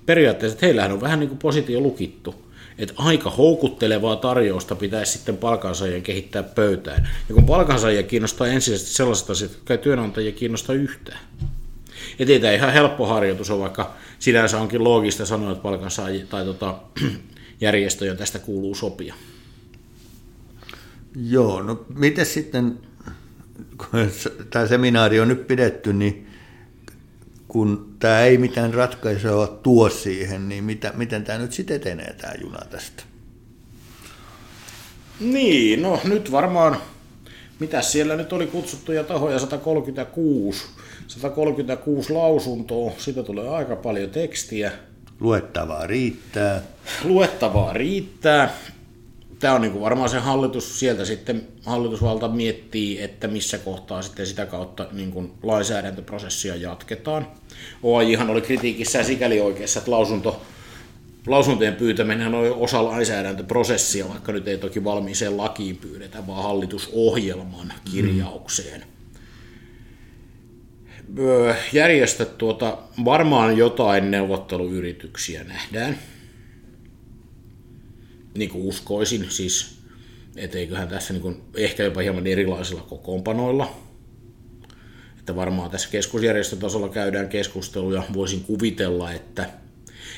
periaatteessa 0.06 0.54
että 0.54 0.66
heillähän 0.66 0.92
on 0.92 1.00
vähän 1.00 1.20
niin 1.20 1.28
kuin 1.28 1.38
positio 1.38 1.80
lukittu. 1.80 2.44
Että 2.78 2.94
aika 2.96 3.30
houkuttelevaa 3.30 4.16
tarjousta 4.16 4.74
pitäisi 4.74 5.12
sitten 5.12 5.36
palkansaajien 5.36 6.02
kehittää 6.02 6.42
pöytään. 6.42 7.08
Ja 7.28 7.34
kun 7.34 7.46
palkansaajia 7.46 8.02
kiinnostaa 8.02 8.46
ensisijaisesti 8.46 8.94
sellaiset 8.94 9.30
asiat, 9.30 9.52
jotka 9.52 9.74
ei 9.74 9.78
työnantajia 9.78 10.32
kiinnosta 10.32 10.72
yhtään. 10.72 11.18
Et 12.18 12.30
ei 12.30 12.40
tämä 12.40 12.52
ihan 12.52 12.72
helppo 12.72 13.06
harjoitus 13.06 13.50
on, 13.50 13.60
vaikka 13.60 13.94
sinänsä 14.18 14.60
onkin 14.60 14.84
loogista 14.84 15.26
sanoa, 15.26 15.52
että 15.52 15.62
palkansaajia 15.62 16.26
tai 16.26 16.44
tota, 16.44 16.78
järjestöjä 17.60 18.14
tästä 18.14 18.38
kuuluu 18.38 18.74
sopia. 18.74 19.14
Joo, 21.16 21.62
no 21.62 21.84
miten 21.94 22.26
sitten, 22.26 22.78
kun 23.76 24.10
tämä 24.50 24.66
seminaari 24.66 25.20
on 25.20 25.28
nyt 25.28 25.46
pidetty, 25.46 25.92
niin 25.92 26.26
kun 27.48 27.94
tämä 27.98 28.20
ei 28.20 28.38
mitään 28.38 28.74
ratkaisua 28.74 29.46
tuo 29.46 29.90
siihen, 29.90 30.48
niin 30.48 30.64
mitä, 30.64 30.92
miten 30.96 31.24
tämä 31.24 31.38
nyt 31.38 31.52
sitten 31.52 31.76
etenee 31.76 32.12
tämä 32.20 32.32
juna 32.42 32.58
tästä? 32.70 33.02
Niin, 35.20 35.82
no 35.82 36.00
nyt 36.04 36.32
varmaan, 36.32 36.76
mitä 37.60 37.82
siellä 37.82 38.16
nyt 38.16 38.32
oli 38.32 38.46
kutsuttuja 38.46 39.04
tahoja, 39.04 39.38
136, 39.38 40.64
136 41.06 42.12
lausuntoa, 42.12 42.92
siitä 42.98 43.22
tulee 43.22 43.48
aika 43.48 43.76
paljon 43.76 44.10
tekstiä. 44.10 44.72
Luettavaa 45.20 45.86
riittää. 45.86 46.62
Luettavaa 47.04 47.72
riittää 47.72 48.54
tämä 49.44 49.54
on 49.54 49.60
niin 49.60 49.72
kuin 49.72 49.82
varmaan 49.82 50.08
se 50.08 50.18
hallitus, 50.18 50.80
sieltä 50.80 51.04
sitten 51.04 51.48
hallitusvalta 51.62 52.28
miettii, 52.28 53.02
että 53.02 53.28
missä 53.28 53.58
kohtaa 53.58 54.02
sitten 54.02 54.26
sitä 54.26 54.46
kautta 54.46 54.86
niin 54.92 55.12
kuin 55.12 55.32
lainsäädäntöprosessia 55.42 56.56
jatketaan. 56.56 57.26
OAJhan 57.82 58.30
oli 58.30 58.40
kritiikissä 58.40 59.02
sikäli 59.02 59.40
oikeassa, 59.40 59.78
että 59.78 59.90
lausunto, 59.90 60.42
lausuntojen 61.26 61.74
pyytäminen 61.74 62.34
on 62.34 62.52
osa 62.52 62.84
lainsäädäntöprosessia, 62.84 64.08
vaikka 64.08 64.32
nyt 64.32 64.48
ei 64.48 64.58
toki 64.58 64.84
valmiiseen 64.84 65.36
lakiin 65.36 65.76
pyydetä, 65.76 66.26
vaan 66.26 66.42
hallitusohjelman 66.42 67.72
kirjaukseen. 67.92 68.84
Mm. 71.08 71.54
Järjestöt 71.72 72.38
tuota, 72.38 72.78
varmaan 73.04 73.56
jotain 73.56 74.10
neuvotteluyrityksiä 74.10 75.44
nähdään 75.44 75.98
niin 78.34 78.50
kuin 78.50 78.64
uskoisin, 78.64 79.30
siis 79.30 79.74
että 80.36 80.58
eiköhän 80.58 80.88
tässä 80.88 81.12
niin 81.12 81.22
kuin, 81.22 81.42
ehkä 81.56 81.82
jopa 81.82 82.00
hieman 82.00 82.26
erilaisilla 82.26 82.82
kokoonpanoilla, 82.82 83.76
että 85.18 85.36
varmaan 85.36 85.70
tässä 85.70 85.88
keskusjärjestötasolla 85.90 86.88
käydään 86.88 87.28
keskusteluja, 87.28 88.02
voisin 88.14 88.40
kuvitella, 88.40 89.12
että 89.12 89.50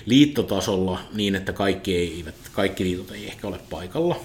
liittotasolla 0.07 1.01
niin, 1.15 1.35
että 1.35 1.53
kaikki, 1.53 1.97
eivät, 1.97 2.35
kaikki 2.53 2.85
liitot 2.85 3.11
ei 3.11 3.27
ehkä 3.27 3.49
ole 3.49 3.61
paikalla, 3.71 4.21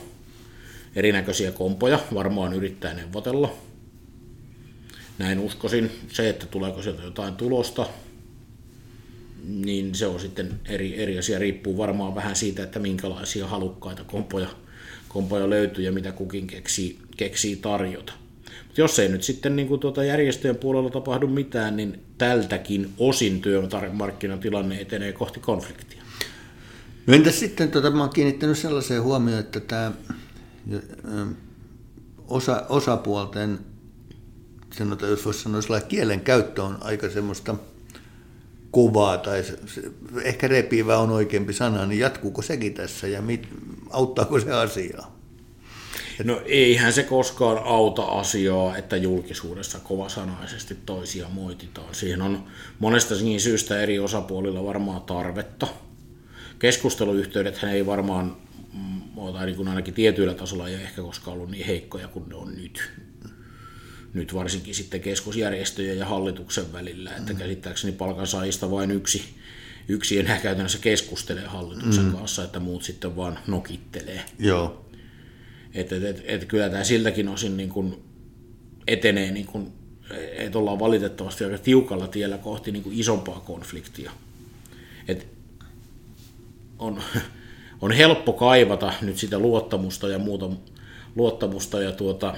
erinäköisiä 0.96 1.52
kompoja 1.52 2.00
varmaan 2.14 2.54
yrittää 2.54 2.94
neuvotella, 2.94 3.54
näin 5.18 5.40
uskoisin. 5.40 5.92
Se, 6.08 6.30
että 6.30 6.46
tuleeko 6.46 6.82
sieltä 6.82 7.04
jotain 7.04 7.36
tulosta, 7.36 7.86
niin 9.44 9.96
se 9.96 10.08
on 10.08 10.20
sitten 10.20 10.60
eri, 10.66 11.04
eri 11.04 11.20
asia, 11.20 11.40
riippuu 11.40 11.78
varmaan 11.78 12.16
vähän 12.16 12.36
siitä, 12.36 12.64
että 12.64 12.80
minkälaisia 12.80 13.48
halukkaita 13.48 14.04
kompoja, 14.04 14.48
kompoja 15.10 15.50
löytyy 15.50 15.84
ja 15.84 15.92
mitä 15.92 16.12
kukin 16.12 16.48
keksii, 16.48 17.00
keksii 17.18 17.56
tarjota. 17.56 18.14
Mutta 18.68 18.82
jos 18.82 19.00
ei 19.00 19.10
nyt 19.10 19.24
sitten 19.24 19.56
niin 19.56 19.68
kuin 19.68 19.80
tuota 19.80 20.04
järjestöjen 20.04 20.56
puolella 20.56 20.90
tapahdu 20.90 21.28
mitään, 21.28 21.78
niin 21.78 22.00
tältäkin 22.18 22.94
osin 22.98 23.42
työmarkkinatilanne 23.42 24.82
etenee 24.82 25.14
kohti 25.14 25.40
konfliktia. 25.40 26.02
No 27.08 27.14
entäs 27.14 27.40
sitten, 27.40 27.72
tuota, 27.72 27.92
mä 27.92 28.02
olen 28.02 28.14
kiinnittänyt 28.14 28.58
sellaiseen 28.58 29.04
huomioon, 29.04 29.40
että 29.40 29.60
tämä 29.60 29.92
osa, 32.28 32.66
osapuolten, 32.70 33.60
sanotaan, 34.74 35.12
jos 35.12 35.26
voisi 35.26 35.40
sanoa, 35.40 35.82
kielen 35.88 36.22
käyttö 36.22 36.64
on 36.64 36.78
aika 36.82 37.10
semmoista– 37.10 37.56
kovaa 38.72 39.18
tai 39.18 39.44
se, 39.44 39.60
se, 39.66 39.82
ehkä 40.24 40.48
repivä 40.48 40.98
on 40.98 41.10
oikeampi 41.10 41.54
sana, 41.54 41.86
niin 41.86 42.00
jatkuuko 42.00 42.42
sekin 42.42 42.74
tässä 42.74 43.08
ja 43.08 43.22
mit, 43.22 43.48
auttaako 43.90 44.40
se 44.40 44.52
asiaa? 44.52 45.22
No 46.24 46.42
eihän 46.46 46.94
se 46.94 47.04
koskaan 47.04 47.58
auta 47.64 48.04
asiaa, 48.04 48.78
että 48.78 48.98
julkisuudessa 48.98 49.80
kovasanaisesti 49.80 50.78
toisia 50.86 51.28
moititaan. 51.30 51.96
Siihen 51.96 52.22
on 52.22 52.44
monesta 52.80 53.16
syystä 53.38 53.82
eri 53.82 54.00
osapuolilla 54.00 54.64
varmaan 54.64 55.02
tarvetta. 55.02 55.68
Keskusteluyhteydet 56.60 57.64
ei 57.64 57.86
varmaan, 57.86 58.38
mm, 58.74 59.32
tai 59.34 59.46
niin 59.46 59.56
kuin 59.56 59.68
ainakin 59.68 59.94
tietyillä 59.94 60.34
tasolla 60.34 60.68
ei 60.68 60.74
ehkä 60.74 61.02
koskaan 61.02 61.38
ollut 61.38 61.52
niin 61.52 61.66
heikkoja 61.66 62.08
kuin 62.08 62.30
ne 62.30 62.36
on 62.36 62.56
nyt 62.56 62.92
nyt 64.14 64.34
varsinkin 64.34 64.76
sitten 64.76 65.02
keskusjärjestöjen 65.02 65.98
ja 65.98 66.06
hallituksen 66.06 66.74
välillä, 66.74 67.12
että 67.16 67.34
mm. 67.34 67.40
käsittääkseni 67.40 67.94
palkansaajista 67.94 68.72
vain 68.72 68.92
yksi, 68.92 69.24
yksi 69.88 70.20
enää 70.20 70.38
käytännössä 70.38 70.80
keskustelee 70.82 71.46
hallituksen 71.46 72.06
mm. 72.06 72.12
kanssa, 72.12 72.44
että 72.44 72.60
muut 72.60 72.84
sitten 72.84 73.16
vaan 73.16 73.40
nokittelee. 73.48 74.22
Joo. 74.40 74.86
Että 75.74 75.96
et, 75.96 76.04
et, 76.04 76.24
et 76.26 76.46
kyllä 76.46 76.70
tämä 76.70 76.84
siltäkin 76.84 77.28
osin 77.28 77.58
niin 77.58 77.70
kuin 77.70 78.04
etenee, 78.88 79.32
niin 79.32 79.46
kuin, 79.46 79.74
että 80.38 80.60
ollaan 80.60 80.80
valitettavasti 80.80 81.44
aika 81.44 81.58
tiukalla 81.58 82.08
tiellä 82.08 82.38
kohti 82.38 82.72
niin 82.72 82.84
kuin 82.84 83.00
isompaa 83.00 83.40
konfliktia. 83.40 84.12
Et 85.08 85.28
on, 86.80 87.04
on 87.82 87.92
helppo 87.92 88.34
kaivata 88.34 88.94
nyt 89.02 89.18
sitä 89.18 89.40
luottamusta 89.40 90.08
ja 90.08 90.20
muuta 90.20 90.50
luottamusta 91.16 91.82
ja 91.82 91.92
tuota, 91.92 92.36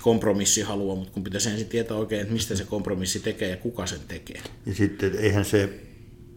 kompromissihalua, 0.00 0.94
mutta 0.94 1.12
kun 1.12 1.24
pitäisi 1.24 1.50
ensin 1.50 1.66
tietää 1.66 1.96
oikein, 1.96 2.20
että 2.20 2.32
mistä 2.32 2.56
se 2.56 2.64
kompromissi 2.64 3.20
tekee 3.20 3.50
ja 3.50 3.56
kuka 3.56 3.86
sen 3.86 4.00
tekee. 4.08 4.42
Ja 4.66 4.74
sitten 4.74 5.16
eihän 5.18 5.44
se, 5.44 5.68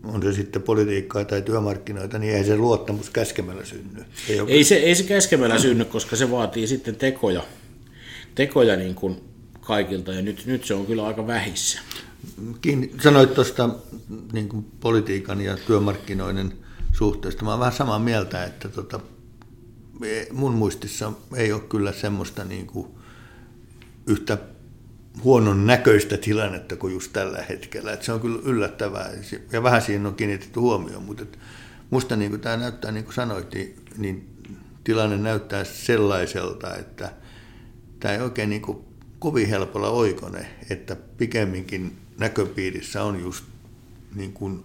on 0.03 0.23
se 0.23 0.33
sitten 0.33 0.61
politiikkaa 0.61 1.25
tai 1.25 1.41
työmarkkinoita, 1.41 2.19
niin 2.19 2.35
ei 2.35 2.43
se 2.43 2.57
luottamus 2.57 3.09
käskemällä 3.09 3.65
synny. 3.65 4.05
Ei, 4.29 4.39
ei, 4.47 4.63
se, 4.63 4.75
ei 4.75 4.95
se 4.95 5.03
käskemällä 5.03 5.59
synny, 5.59 5.85
koska 5.85 6.15
se 6.15 6.31
vaatii 6.31 6.67
sitten 6.67 6.95
tekoja, 6.95 7.43
tekoja 8.35 8.75
niin 8.75 8.95
kuin 8.95 9.21
kaikilta, 9.61 10.13
ja 10.13 10.21
nyt, 10.21 10.45
nyt 10.45 10.65
se 10.65 10.73
on 10.73 10.85
kyllä 10.85 11.05
aika 11.05 11.27
vähissä. 11.27 11.79
Sanoit 13.03 13.33
tuosta 13.33 13.69
niin 14.33 14.49
kuin 14.49 14.65
politiikan 14.79 15.41
ja 15.41 15.57
työmarkkinoiden 15.57 16.53
suhteesta. 16.93 17.43
Mä 17.43 17.49
olen 17.49 17.59
vähän 17.59 17.73
samaa 17.73 17.99
mieltä, 17.99 18.43
että 18.43 18.69
tota, 18.69 18.99
mun 20.31 20.53
muistissa 20.53 21.11
ei 21.35 21.53
ole 21.53 21.61
kyllä 21.61 21.91
semmoista 21.91 22.43
niin 22.43 22.67
kuin 22.67 22.87
yhtä 24.07 24.37
huonon 25.23 25.67
näköistä 25.67 26.17
tilannetta 26.17 26.75
kuin 26.75 26.93
just 26.93 27.13
tällä 27.13 27.43
hetkellä. 27.49 27.93
Et 27.93 28.03
se 28.03 28.11
on 28.11 28.19
kyllä 28.19 28.39
yllättävää 28.43 29.11
ja 29.51 29.63
vähän 29.63 29.81
siihen 29.81 30.05
on 30.05 30.15
kiinnitetty 30.15 30.59
huomioon, 30.59 31.03
mutta 31.03 31.23
et 31.23 31.39
musta 31.89 32.15
niin 32.15 32.31
kuin 32.31 32.41
tämä 32.41 32.57
näyttää, 32.57 32.91
niin 32.91 33.03
kuin 33.03 33.15
sanoit, 33.15 33.55
niin 33.97 34.29
tilanne 34.83 35.17
näyttää 35.17 35.63
sellaiselta, 35.63 36.75
että 36.75 37.11
tämä 37.99 38.13
ei 38.13 38.21
oikein 38.21 38.49
niin 38.49 38.61
kuin 38.61 38.77
kovin 39.19 39.49
helpolla 39.49 39.89
oikone, 39.89 40.45
että 40.69 40.95
pikemminkin 40.95 41.97
näköpiirissä 42.19 43.03
on 43.03 43.19
just 43.19 43.45
niin 44.15 44.33
kuin 44.33 44.63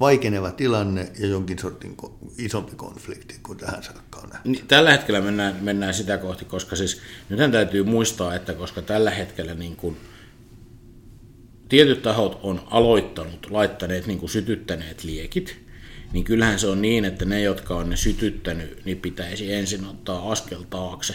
vaikeneva 0.00 0.50
tilanne 0.50 1.12
ja 1.18 1.26
jonkin 1.26 1.58
sortin 1.58 1.96
isompi 2.38 2.76
konflikti 2.76 3.34
kuin 3.42 3.58
tähän 3.58 3.82
saakka 3.82 4.20
on 4.20 4.28
nähty. 4.28 4.48
Niin, 4.48 4.66
tällä 4.66 4.90
hetkellä 4.90 5.20
mennään, 5.20 5.56
mennään 5.60 5.94
sitä 5.94 6.18
kohti, 6.18 6.44
koska 6.44 6.76
siis 6.76 7.00
nythän 7.28 7.52
täytyy 7.52 7.82
muistaa, 7.82 8.34
että 8.34 8.54
koska 8.54 8.82
tällä 8.82 9.10
hetkellä 9.10 9.54
niin 9.54 9.76
kuin 9.76 9.96
tietyt 11.68 12.02
tahot 12.02 12.40
on 12.42 12.62
aloittanut, 12.70 13.50
laittaneet, 13.50 14.06
niin 14.06 14.18
kuin 14.18 14.30
sytyttäneet 14.30 15.04
liekit, 15.04 15.56
niin 16.12 16.24
kyllähän 16.24 16.58
se 16.58 16.66
on 16.66 16.82
niin, 16.82 17.04
että 17.04 17.24
ne, 17.24 17.40
jotka 17.40 17.76
on 17.76 17.90
ne 17.90 17.96
sytyttänyt, 17.96 18.84
niin 18.84 18.98
pitäisi 18.98 19.52
ensin 19.52 19.86
ottaa 19.86 20.32
askel 20.32 20.62
taakse. 20.70 21.14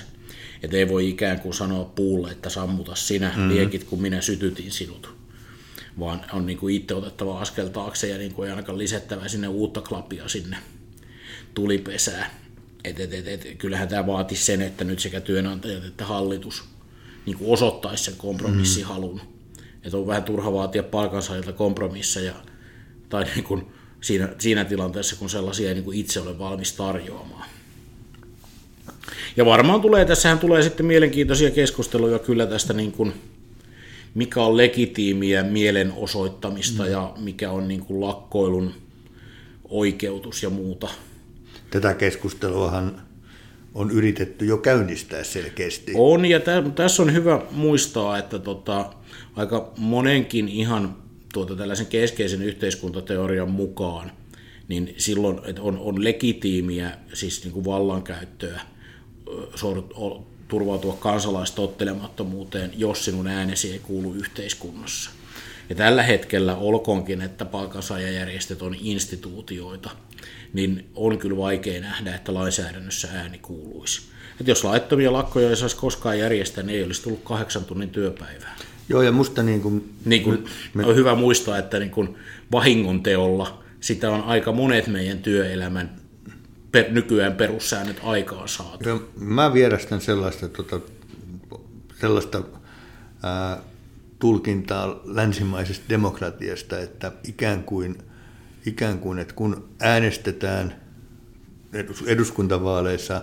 Että 0.63 0.77
ei 0.77 0.89
voi 0.89 1.09
ikään 1.09 1.39
kuin 1.39 1.53
sanoa 1.53 1.85
puulle, 1.85 2.31
että 2.31 2.49
sammuta 2.49 2.95
sinä 2.95 3.29
mm-hmm. 3.29 3.49
liekit, 3.49 3.83
kun 3.83 4.01
minä 4.01 4.21
sytytin 4.21 4.71
sinut. 4.71 5.22
Vaan 5.99 6.25
on 6.33 6.45
niin 6.45 6.57
kuin 6.57 6.75
itse 6.75 6.95
otettava 6.95 7.39
askel 7.39 7.67
taakse 7.67 8.07
ja 8.07 8.17
niin 8.17 8.33
kuin 8.33 8.47
ei 8.47 8.51
ainakaan 8.51 8.77
lisättävä 8.77 9.27
sinne 9.27 9.47
uutta 9.47 9.81
klapia 9.81 10.27
sinne 10.27 10.57
tulipesää. 11.53 12.39
Et, 12.83 12.99
et, 12.99 13.13
et, 13.13 13.27
et, 13.27 13.57
kyllähän 13.57 13.87
tämä 13.87 14.07
vaatisi 14.07 14.43
sen, 14.43 14.61
että 14.61 14.83
nyt 14.83 14.99
sekä 14.99 15.21
työnantajat 15.21 15.85
että 15.85 16.05
hallitus 16.05 16.63
niin 17.25 17.37
kuin 17.37 17.51
osoittaisi 17.51 18.03
sen 18.03 18.15
kompromissihalun. 18.17 19.21
Mm. 19.23 19.63
Että 19.83 19.97
on 19.97 20.07
vähän 20.07 20.23
turha 20.23 20.53
vaatia 20.53 20.83
palkansaajilta 20.83 21.53
kompromisseja 21.53 22.33
tai 23.09 23.23
niin 23.23 23.43
kuin 23.43 23.65
siinä, 24.01 24.29
siinä 24.39 24.65
tilanteessa, 24.65 25.15
kun 25.15 25.29
sellaisia 25.29 25.69
ei 25.69 25.73
niin 25.73 25.83
kuin 25.83 25.97
itse 25.97 26.19
ole 26.19 26.39
valmis 26.39 26.73
tarjoamaan. 26.73 27.49
Ja 29.37 29.45
varmaan 29.45 29.81
tulee, 29.81 30.05
tässähän 30.05 30.39
tulee 30.39 30.61
sitten 30.61 30.85
mielenkiintoisia 30.85 31.51
keskusteluja 31.51 32.19
kyllä 32.19 32.45
tästä, 32.45 32.73
niin 32.73 32.91
kuin, 32.91 33.13
mikä 34.15 34.41
on 34.41 34.57
legitiimiä 34.57 35.43
mielenosoittamista 35.43 36.83
mm. 36.83 36.91
ja 36.91 37.13
mikä 37.19 37.51
on 37.51 37.67
niin 37.67 37.85
kuin 37.85 38.01
lakkoilun 38.01 38.73
oikeutus 39.69 40.43
ja 40.43 40.49
muuta. 40.49 40.89
Tätä 41.69 41.93
keskusteluahan 41.93 43.01
on 43.73 43.91
yritetty 43.91 44.45
jo 44.45 44.57
käynnistää 44.57 45.23
selkeästi. 45.23 45.91
On, 45.95 46.25
ja 46.25 46.39
tässä 46.75 47.03
on 47.03 47.13
hyvä 47.13 47.41
muistaa, 47.51 48.17
että 48.17 48.39
tota, 48.39 48.93
aika 49.35 49.71
monenkin 49.77 50.49
ihan 50.49 50.95
tuota, 51.33 51.55
tällaisen 51.55 51.87
keskeisen 51.87 52.41
yhteiskuntateorian 52.41 53.51
mukaan, 53.51 54.11
niin 54.67 54.93
silloin 54.97 55.39
että 55.45 55.61
on, 55.61 55.77
on 55.77 56.03
legitiimiä, 56.03 56.97
siis 57.13 57.43
niin 57.43 57.53
kuin 57.53 57.65
vallankäyttöä, 57.65 58.61
turvautua 60.47 60.97
kansalaistottelemattomuuteen, 60.99 62.71
jos 62.77 63.05
sinun 63.05 63.27
äänesi 63.27 63.71
ei 63.71 63.79
kuulu 63.79 64.13
yhteiskunnassa. 64.13 65.11
Ja 65.69 65.75
tällä 65.75 66.03
hetkellä 66.03 66.55
olkoonkin, 66.55 67.21
että 67.21 67.45
palkansaajajärjestöt 67.45 68.61
on 68.61 68.75
instituutioita, 68.79 69.89
niin 70.53 70.89
on 70.95 71.17
kyllä 71.17 71.37
vaikea 71.37 71.81
nähdä, 71.81 72.15
että 72.15 72.33
lainsäädännössä 72.33 73.07
ääni 73.13 73.37
kuuluisi. 73.37 74.01
Että 74.39 74.51
jos 74.51 74.63
laittomia 74.63 75.13
lakkoja 75.13 75.49
ei 75.49 75.55
saisi 75.55 75.75
koskaan 75.75 76.19
järjestää, 76.19 76.63
niin 76.63 76.77
ei 76.77 76.83
olisi 76.83 77.03
tullut 77.03 77.23
kahdeksan 77.23 77.65
tunnin 77.65 77.89
työpäivää. 77.89 78.55
Joo, 78.89 79.01
ja 79.01 79.11
musta 79.11 79.43
niin 79.43 79.61
kuin... 79.61 79.93
Niin 80.05 80.23
kuin 80.23 80.45
me... 80.73 80.85
On 80.85 80.95
hyvä 80.95 81.15
muistaa, 81.15 81.57
että 81.57 81.79
niin 81.79 81.91
kuin 81.91 82.15
vahingon 82.51 83.03
teolla 83.03 83.63
sitä 83.79 84.11
on 84.11 84.23
aika 84.23 84.51
monet 84.51 84.87
meidän 84.87 85.17
työelämän 85.17 86.02
per, 86.73 86.91
nykyään 86.91 87.35
perussäännöt 87.35 87.99
aikaan 88.03 88.47
saatu. 88.47 88.89
Joo, 88.89 89.01
mä 89.19 89.53
vierastan 89.53 90.01
sellaista, 90.01 90.49
tota, 90.49 90.79
sellaista 92.01 92.41
ää, 93.23 93.57
tulkintaa 94.19 95.01
länsimaisesta 95.03 95.85
demokratiasta, 95.89 96.79
että 96.79 97.11
ikään 97.27 97.63
kuin, 97.63 97.97
ikään 98.65 98.99
kuin 98.99 99.19
että 99.19 99.33
kun 99.33 99.69
äänestetään 99.79 100.75
eduskuntavaaleissa, 102.05 103.21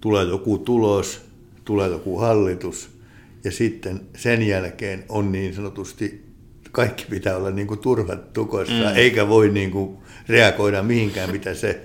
tulee 0.00 0.24
joku 0.24 0.58
tulos, 0.58 1.20
tulee 1.64 1.88
joku 1.88 2.18
hallitus– 2.18 2.88
ja 3.44 3.50
sitten 3.50 4.00
sen 4.16 4.42
jälkeen 4.42 5.04
on 5.08 5.32
niin 5.32 5.54
sanotusti, 5.54 6.24
kaikki 6.72 7.06
pitää 7.10 7.36
olla 7.36 7.50
niin 7.50 7.66
kuin 7.66 7.80
turvat 7.80 8.32
tukossa, 8.32 8.74
mm. 8.90 8.96
eikä 8.96 9.28
voi 9.28 9.48
niin 9.48 9.70
kuin 9.70 9.98
reagoida 10.28 10.82
mihinkään, 10.82 11.30
mitä 11.30 11.54
se 11.54 11.80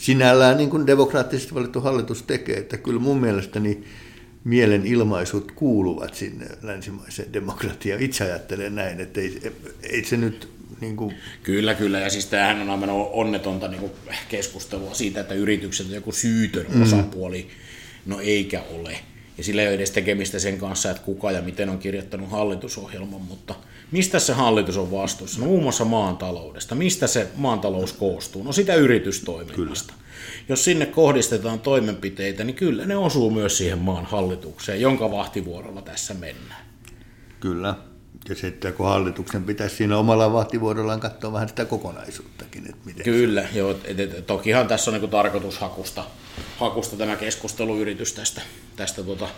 sinällään 0.00 0.56
niin 0.56 0.70
kuin 0.70 0.86
demokraattisesti 0.86 1.54
valittu 1.54 1.80
hallitus 1.80 2.22
tekee. 2.22 2.56
Että 2.56 2.76
kyllä 2.76 3.00
mun 3.00 3.20
mielestäni 3.20 3.84
mielenilmaisut 4.44 5.52
kuuluvat 5.52 6.14
sinne 6.14 6.46
länsimaiseen 6.62 7.32
demokratiaan. 7.32 8.02
Itse 8.02 8.24
ajattelen 8.24 8.74
näin, 8.74 9.00
että 9.00 9.20
ei, 9.20 9.52
ei 9.82 10.04
se 10.04 10.16
nyt 10.16 10.48
niin 10.80 10.96
kuin... 10.96 11.14
Kyllä, 11.42 11.74
kyllä. 11.74 11.98
Ja 11.98 12.10
siis 12.10 12.26
tämähän 12.26 12.60
on 12.62 12.70
aivan 12.70 12.90
onnetonta 12.90 13.68
niin 13.68 13.80
kuin 13.80 13.92
keskustelua 14.28 14.94
siitä, 14.94 15.20
että 15.20 15.34
yritykset 15.34 15.86
on 15.86 15.94
joku 15.94 16.12
syytön 16.12 16.66
mm. 16.74 16.82
osapuoli. 16.82 17.48
No 18.06 18.20
eikä 18.20 18.62
ole 18.70 18.98
ja 19.40 19.44
sillä 19.44 19.62
ei 19.62 19.68
ole 19.68 19.74
edes 19.74 19.90
tekemistä 19.90 20.38
sen 20.38 20.58
kanssa, 20.58 20.90
että 20.90 21.02
kuka 21.02 21.30
ja 21.30 21.42
miten 21.42 21.68
on 21.68 21.78
kirjoittanut 21.78 22.30
hallitusohjelman, 22.30 23.20
mutta 23.20 23.54
mistä 23.90 24.18
se 24.18 24.32
hallitus 24.32 24.76
on 24.76 24.90
vastuussa? 24.90 25.40
No 25.40 25.46
muun 25.46 25.62
muassa 25.62 25.84
maantaloudesta. 25.84 26.74
Mistä 26.74 27.06
se 27.06 27.28
maantalous 27.36 27.92
koostuu? 27.92 28.42
No 28.42 28.52
sitä 28.52 28.74
yritystoiminnasta. 28.74 29.92
Kyllä. 29.92 30.04
Jos 30.48 30.64
sinne 30.64 30.86
kohdistetaan 30.86 31.60
toimenpiteitä, 31.60 32.44
niin 32.44 32.56
kyllä 32.56 32.86
ne 32.86 32.96
osuu 32.96 33.30
myös 33.30 33.58
siihen 33.58 33.78
maan 33.78 34.06
hallitukseen, 34.06 34.80
jonka 34.80 35.10
vahtivuorolla 35.10 35.82
tässä 35.82 36.14
mennään. 36.14 36.66
Kyllä. 37.40 37.74
Ja 38.28 38.34
sitten 38.34 38.72
kun 38.72 38.86
hallituksen 38.86 39.44
pitäisi 39.44 39.76
siinä 39.76 39.98
omalla 39.98 40.32
vahtivuorollaan 40.32 41.00
katsoa 41.00 41.32
vähän 41.32 41.48
sitä 41.48 41.64
kokonaisuuttakin. 41.64 42.64
Että 42.64 42.80
miten 42.84 43.04
Kyllä, 43.04 43.42
se... 43.42 43.58
joo, 43.58 43.70
et, 43.84 44.00
et, 44.00 44.26
tokihan 44.26 44.68
tässä 44.68 44.90
on 44.90 45.00
niin 45.00 45.10
tarkoitushakusta 45.10 46.04
hakusta 46.56 46.96
tämä 46.96 47.16
keskusteluyritys 47.16 48.12
tästä, 48.12 48.42
tästä 48.80 49.02
tuota, 49.02 49.28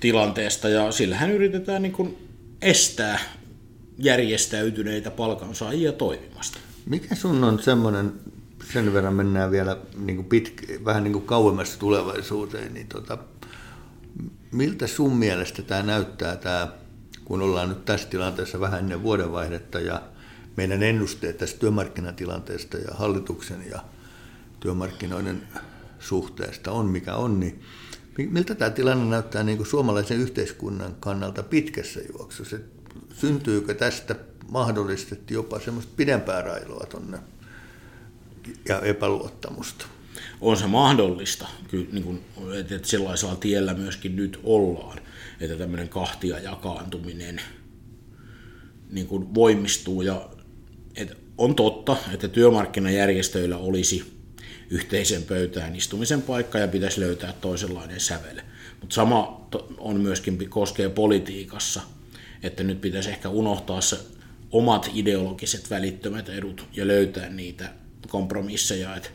tilanteesta, 0.00 0.68
ja 0.68 0.92
sillähän 0.92 1.30
yritetään 1.30 1.82
niin 1.82 1.92
kuin 1.92 2.28
estää 2.62 3.18
järjestäytyneitä 3.98 5.10
palkansaajia 5.10 5.92
toimimasta. 5.92 6.58
Mikä 6.86 7.14
sun 7.14 7.44
on 7.44 7.62
semmoinen, 7.62 8.12
sen 8.72 8.92
verran 8.92 9.14
mennään 9.14 9.50
vielä 9.50 9.76
niin 9.96 10.16
kuin 10.24 10.44
vähän 10.84 11.04
niin 11.04 11.12
kuin 11.12 11.24
tulevaisuuteen, 11.78 12.74
niin 12.74 12.86
tota, 12.86 13.18
miltä 14.52 14.86
sun 14.86 15.16
mielestä 15.16 15.62
tämä 15.62 15.82
näyttää 15.82 16.36
tämä 16.36 16.68
kun 17.24 17.42
ollaan 17.42 17.68
nyt 17.68 17.84
tässä 17.84 18.08
tilanteessa 18.08 18.60
vähän 18.60 18.80
ennen 18.80 19.02
vuodenvaihdetta 19.02 19.80
ja 19.80 20.02
meidän 20.56 20.82
ennusteet 20.82 21.38
tästä 21.38 21.60
työmarkkinatilanteesta 21.60 22.76
ja 22.76 22.94
hallituksen 22.94 23.70
ja 23.70 23.84
työmarkkinoiden 24.60 25.42
suhteesta 25.98 26.72
on 26.72 26.86
mikä 26.86 27.14
on, 27.14 27.40
niin 27.40 27.62
miltä 28.26 28.54
tämä 28.54 28.70
tilanne 28.70 29.04
näyttää 29.04 29.42
niin 29.42 29.56
kuin 29.56 29.66
suomalaisen 29.66 30.18
yhteiskunnan 30.18 30.96
kannalta 31.00 31.42
pitkässä 31.42 32.00
juoksussa? 32.12 32.56
Syntyykö 33.14 33.74
tästä 33.74 34.14
mahdollisesti 34.48 35.34
jopa 35.34 35.60
semmoista 35.60 35.92
pidempää 35.96 36.42
railoa 36.42 36.86
tuonne 36.86 37.18
ja 38.68 38.80
epäluottamusta? 38.80 39.86
On 40.40 40.56
se 40.56 40.66
mahdollista, 40.66 41.48
kyllä, 41.68 41.86
niin 41.92 42.04
kuin, 42.04 42.20
että 42.58 42.88
sellaisella 42.88 43.36
tiellä 43.36 43.74
myöskin 43.74 44.16
nyt 44.16 44.40
ollaan 44.44 44.98
että 45.40 45.56
tämmöinen 45.56 45.88
kahtia 45.88 46.38
jakaantuminen 46.38 47.40
niin 48.90 49.06
kuin 49.06 49.34
voimistuu. 49.34 50.02
Ja, 50.02 50.28
että 50.96 51.16
on 51.38 51.54
totta, 51.54 51.96
että 52.12 52.28
työmarkkinajärjestöillä 52.28 53.56
olisi 53.56 54.19
yhteisen 54.70 55.22
pöytään 55.22 55.76
istumisen 55.76 56.22
paikka 56.22 56.58
ja 56.58 56.68
pitäisi 56.68 57.00
löytää 57.00 57.34
toisenlainen 57.40 58.00
sävel. 58.00 58.40
Mutta 58.80 58.94
sama 58.94 59.48
on 59.78 60.00
myöskin 60.00 60.50
koskee 60.50 60.88
politiikassa, 60.88 61.80
että 62.42 62.62
nyt 62.62 62.80
pitäisi 62.80 63.10
ehkä 63.10 63.28
unohtaa 63.28 63.80
se 63.80 63.98
omat 64.50 64.90
ideologiset 64.94 65.70
välittömät 65.70 66.28
edut 66.28 66.66
ja 66.72 66.86
löytää 66.86 67.28
niitä 67.28 67.68
kompromisseja. 68.08 68.96
Et 68.96 69.12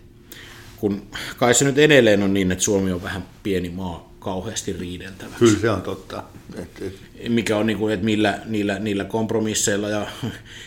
kun 0.77 1.07
kai 1.37 1.53
se 1.53 1.65
nyt 1.65 1.77
edelleen 1.77 2.23
on 2.23 2.33
niin, 2.33 2.51
että 2.51 2.63
Suomi 2.63 2.91
on 2.91 3.03
vähän 3.03 3.25
pieni 3.43 3.69
maa 3.69 4.13
kauheasti 4.19 4.73
riideltäväksi. 4.73 5.39
Kyllä 5.39 5.59
se 5.59 5.69
on 5.69 5.81
totta. 5.81 6.23
Et, 6.55 6.81
et. 6.81 7.29
Mikä 7.29 7.57
on, 7.57 7.65
niin 7.65 7.77
kuin, 7.77 7.93
että 7.93 8.05
millä, 8.05 8.39
niillä, 8.45 8.79
niillä 8.79 9.05
kompromisseilla 9.05 9.89
ja 9.89 10.07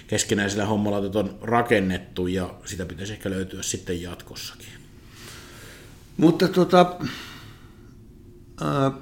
keskinäisillä 0.07 0.67
hommalla 0.67 0.97
on 0.99 1.39
rakennettu 1.43 2.27
ja 2.27 2.55
sitä 2.65 2.87
pitäisi 2.87 3.13
ehkä 3.13 3.31
löytyä 3.31 3.63
sitten 3.63 4.03
jatkossakin. 4.03 4.78
Mutta 6.19 6.49
tota, 6.49 6.97
äh, 8.63 8.93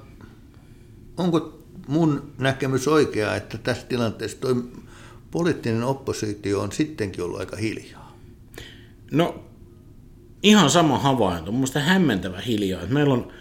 onko 1.16 1.62
mun 1.88 2.32
näkemys 2.38 2.88
oikea, 2.88 3.34
että 3.34 3.58
tässä 3.58 3.86
tilanteessa 3.86 4.40
toi 4.40 4.64
poliittinen 5.30 5.82
oppositio 5.82 6.60
on 6.60 6.72
sittenkin 6.72 7.24
ollut 7.24 7.40
aika 7.40 7.56
hiljaa? 7.56 8.18
No, 9.12 9.44
ihan 10.42 10.70
sama 10.70 10.98
havainto. 10.98 11.52
Mun 11.52 11.66
hämmentävä 11.84 12.40
hiljaa. 12.40 12.82
Että 12.82 12.94
meillä 12.94 13.14
on 13.14 13.32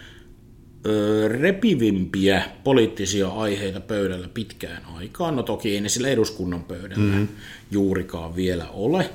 repivimpiä 1.28 2.42
poliittisia 2.64 3.28
aiheita 3.28 3.80
pöydällä 3.80 4.28
pitkään 4.28 4.82
aikaan. 4.84 5.36
No 5.36 5.42
toki 5.42 5.74
ei 5.74 5.80
ne 5.80 5.88
sillä 5.88 6.08
eduskunnan 6.08 6.64
pöydällä 6.64 7.04
mm-hmm. 7.04 7.28
juurikaan 7.70 8.36
vielä 8.36 8.68
ole, 8.68 9.10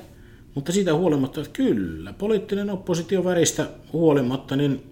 mutta 0.54 0.72
siitä 0.72 0.94
huolimatta, 0.94 1.40
että 1.40 1.52
kyllä, 1.52 2.12
poliittinen 2.12 2.70
oppositio 2.70 3.24
väristä 3.24 3.68
huolimatta, 3.92 4.56
niin 4.56 4.82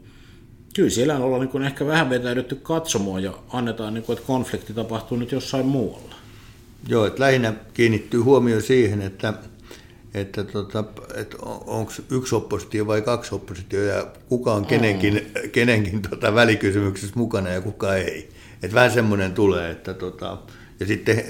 kyllä 0.75 0.91
siellä 0.91 1.17
on 1.17 1.23
olla 1.23 1.45
niin 1.45 1.63
ehkä 1.63 1.87
vähän 1.87 2.11
vetäydytty 2.11 2.55
katsomaan 2.55 3.23
ja 3.23 3.35
annetaan, 3.53 3.95
niin 3.95 4.05
kuin, 4.05 4.17
että 4.17 4.27
konflikti 4.27 4.75
tapahtuu 4.75 5.19
nyt 5.19 5.33
jossain 5.33 5.67
muualla. 5.67 6.15
Joo, 6.89 7.07
että 7.07 7.23
lähinnä 7.23 7.55
kiinnittyy 7.75 8.21
huomio 8.21 8.61
siihen, 8.61 9.03
että 9.03 9.35
että, 10.15 10.45
tota, 10.45 10.85
että 11.15 11.37
onko 11.67 11.93
yksi 12.11 12.35
oppositio 12.35 12.87
vai 12.87 13.03
kaksi 13.03 13.35
oppositio 13.35 13.85
ja 13.85 14.07
kuka 14.29 14.55
on 14.55 14.67
kenenkin, 14.67 15.15
mm. 15.15 15.51
kenenkin 15.51 16.03
tota 16.03 16.35
välikysymyksessä 16.35 17.17
mukana 17.17 17.51
ja 17.51 17.61
kuka 17.61 17.95
ei. 17.95 18.31
Että 18.63 18.75
vähän 18.75 18.91
semmoinen 18.91 19.33
tulee, 19.33 19.71
että 19.71 19.95
tota, 19.95 20.39
ja 20.81 20.87
sitten 20.87 21.25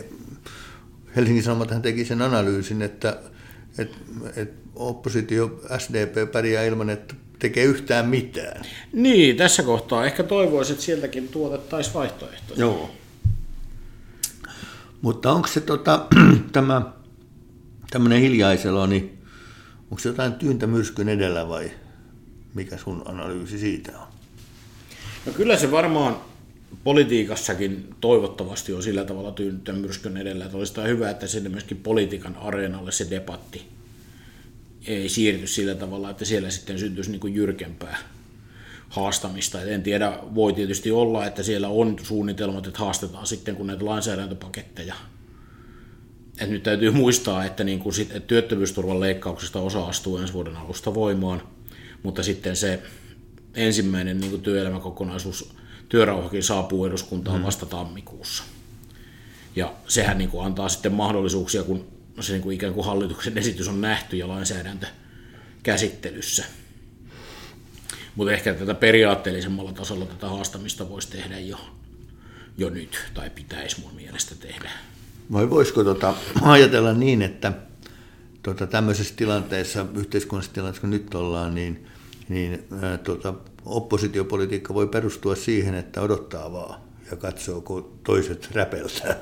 Helsingin 1.16 1.42
Sanomathan 1.42 1.82
teki 1.82 2.04
sen 2.04 2.22
analyysin, 2.22 2.82
että, 2.82 3.18
että, 3.78 3.96
että 4.36 4.68
oppositio 4.74 5.60
SDP 5.78 6.32
pärjää 6.32 6.64
ilman, 6.64 6.90
että 6.90 7.14
tekee 7.38 7.64
yhtään 7.64 8.08
mitään. 8.08 8.62
Niin, 8.92 9.36
tässä 9.36 9.62
kohtaa 9.62 10.06
ehkä 10.06 10.22
toivoisin, 10.22 10.72
että 10.72 10.84
sieltäkin 10.84 11.28
tuotettaisiin 11.28 11.94
vaihtoehtoja. 11.94 12.60
Joo. 12.60 12.90
Mutta 15.02 15.32
onko 15.32 15.48
se 15.48 15.60
tota, 15.60 16.06
tämä 16.52 16.82
tämmöinen 17.90 18.20
hiljaiselo, 18.20 18.86
niin 18.86 19.18
onko 19.82 19.98
se 19.98 20.08
jotain 20.08 20.32
tyyntä 20.32 20.66
myrskyn 20.66 21.08
edellä 21.08 21.48
vai 21.48 21.70
mikä 22.54 22.76
sun 22.76 23.02
analyysi 23.04 23.58
siitä 23.58 23.92
on? 23.98 24.06
No 25.26 25.32
kyllä 25.32 25.56
se 25.56 25.70
varmaan 25.70 26.16
politiikassakin 26.84 27.94
toivottavasti 28.00 28.72
on 28.72 28.82
sillä 28.82 29.04
tavalla 29.04 29.32
tyyntä 29.32 29.72
myrskyn 29.72 30.16
edellä, 30.16 30.44
että 30.44 30.56
olisi 30.56 30.82
hyvä, 30.86 31.10
että 31.10 31.26
sinne 31.26 31.48
myöskin 31.48 31.76
politiikan 31.76 32.36
areenalle 32.36 32.92
se 32.92 33.06
debatti 33.10 33.62
ei 34.86 35.08
siirty 35.08 35.46
sillä 35.46 35.74
tavalla, 35.74 36.10
että 36.10 36.24
siellä 36.24 36.50
sitten 36.50 36.78
syntyisi 36.78 37.10
niin 37.10 37.20
kuin 37.20 37.34
jyrkempää 37.34 37.98
haastamista. 38.88 39.62
En 39.62 39.82
tiedä, 39.82 40.18
voi 40.34 40.52
tietysti 40.52 40.90
olla, 40.90 41.26
että 41.26 41.42
siellä 41.42 41.68
on 41.68 41.96
suunnitelmat, 42.02 42.66
että 42.66 42.78
haastetaan 42.78 43.26
sitten, 43.26 43.56
kun 43.56 43.66
näitä 43.66 43.84
lainsäädäntöpaketteja 43.84 44.94
et 46.40 46.50
nyt 46.50 46.62
täytyy 46.62 46.90
muistaa, 46.90 47.44
että, 47.44 47.64
niin 47.64 47.78
kuin 47.78 47.92
sit, 47.92 48.10
että 48.10 48.26
työttömyysturvan 48.26 49.00
leikkauksesta 49.00 49.60
osa 49.60 49.84
astuu 49.84 50.16
ensi 50.16 50.32
vuoden 50.32 50.56
alusta 50.56 50.94
voimaan, 50.94 51.42
mutta 52.02 52.22
sitten 52.22 52.56
se 52.56 52.82
ensimmäinen 53.54 54.20
niin 54.20 54.30
kuin 54.30 54.42
työelämäkokonaisuus, 54.42 55.52
työrauhakin 55.90 56.42
saapuu 56.42 56.86
eduskuntaan 56.86 57.38
mm. 57.38 57.46
vasta 57.46 57.66
tammikuussa. 57.66 58.44
Ja 59.56 59.72
sehän 59.88 60.18
niin 60.18 60.30
kuin 60.30 60.46
antaa 60.46 60.68
sitten 60.68 60.92
mahdollisuuksia, 60.92 61.62
kun 61.62 61.86
se 62.20 62.32
niin 62.32 62.42
kuin 62.42 62.54
ikään 62.54 62.74
kuin 62.74 62.86
hallituksen 62.86 63.38
esitys 63.38 63.68
on 63.68 63.80
nähty 63.80 64.16
ja 64.16 64.28
lainsäädäntö 64.28 64.86
käsittelyssä. 65.62 66.44
Mutta 68.14 68.32
ehkä 68.32 68.54
tätä 68.54 68.74
periaatteellisemmalla 68.74 69.72
tasolla 69.72 70.06
tätä 70.06 70.28
haastamista 70.28 70.88
voisi 70.88 71.10
tehdä 71.10 71.38
jo, 71.38 71.58
jo 72.58 72.70
nyt, 72.70 72.98
tai 73.14 73.30
pitäisi 73.30 73.80
mun 73.80 73.94
mielestä 73.94 74.34
tehdä. 74.34 74.70
Vai 75.32 75.50
voisiko 75.50 75.84
tota, 75.84 76.14
ajatella 76.42 76.92
niin, 76.92 77.22
että 77.22 77.52
tota, 78.42 78.66
tämmöisessä 78.66 79.14
tilanteessa, 79.16 79.86
yhteiskunnallisessa 79.94 80.54
tilanteessa 80.54 80.80
kun 80.80 80.90
nyt 80.90 81.14
ollaan, 81.14 81.54
niin, 81.54 81.86
niin 82.28 82.64
ää, 82.82 82.98
tota, 82.98 83.34
oppositiopolitiikka 83.64 84.74
voi 84.74 84.86
perustua 84.86 85.34
siihen, 85.34 85.74
että 85.74 86.00
odottaa 86.00 86.52
vaan 86.52 86.80
ja 87.10 87.16
katsoo, 87.16 87.60
kun 87.60 88.00
toiset 88.04 88.48
räpeltää. 88.52 89.16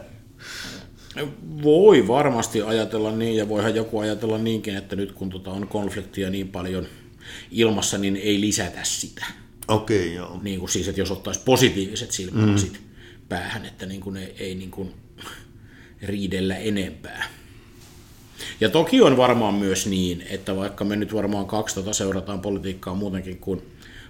Voi 1.62 2.09
varmasti 2.09 2.62
ajatella 2.62 3.12
niin, 3.12 3.37
ja 3.37 3.48
voihan 3.48 3.74
joku 3.74 3.98
ajatella 3.98 4.38
niinkin, 4.38 4.77
että 4.77 4.96
nyt 4.96 5.12
kun 5.12 5.31
tota 5.31 5.51
on 5.51 5.68
konfliktia 5.68 6.31
niin 6.31 6.48
paljon 6.48 6.87
ilmassa, 7.51 7.98
niin 7.98 8.16
ei 8.16 8.40
lisätä 8.40 8.81
sitä. 8.83 9.27
Okei, 9.68 9.98
okay, 9.98 10.12
joo. 10.14 10.40
Niin 10.42 10.59
kuin 10.59 10.68
siis, 10.68 10.88
että 10.88 11.01
jos 11.01 11.11
ottaisi 11.11 11.40
positiiviset 11.44 12.12
silmälasit 12.12 12.72
mm. 12.72 12.79
päähän, 13.29 13.66
että 13.66 13.87
niin 13.87 14.01
kuin 14.01 14.16
ei, 14.16 14.35
ei 14.38 14.55
niin 14.55 14.70
kuin 14.70 14.94
riidellä 16.03 16.57
enempää. 16.57 17.29
Ja 18.61 18.68
toki 18.68 19.01
on 19.01 19.16
varmaan 19.16 19.55
myös 19.55 19.87
niin, 19.87 20.24
että 20.31 20.57
vaikka 20.57 20.85
me 20.85 20.96
nyt 20.96 21.14
varmaan 21.14 21.46
12 21.46 21.92
seurataan 21.92 22.40
politiikkaa 22.40 22.94
muutenkin 22.94 23.38
kuin 23.38 23.62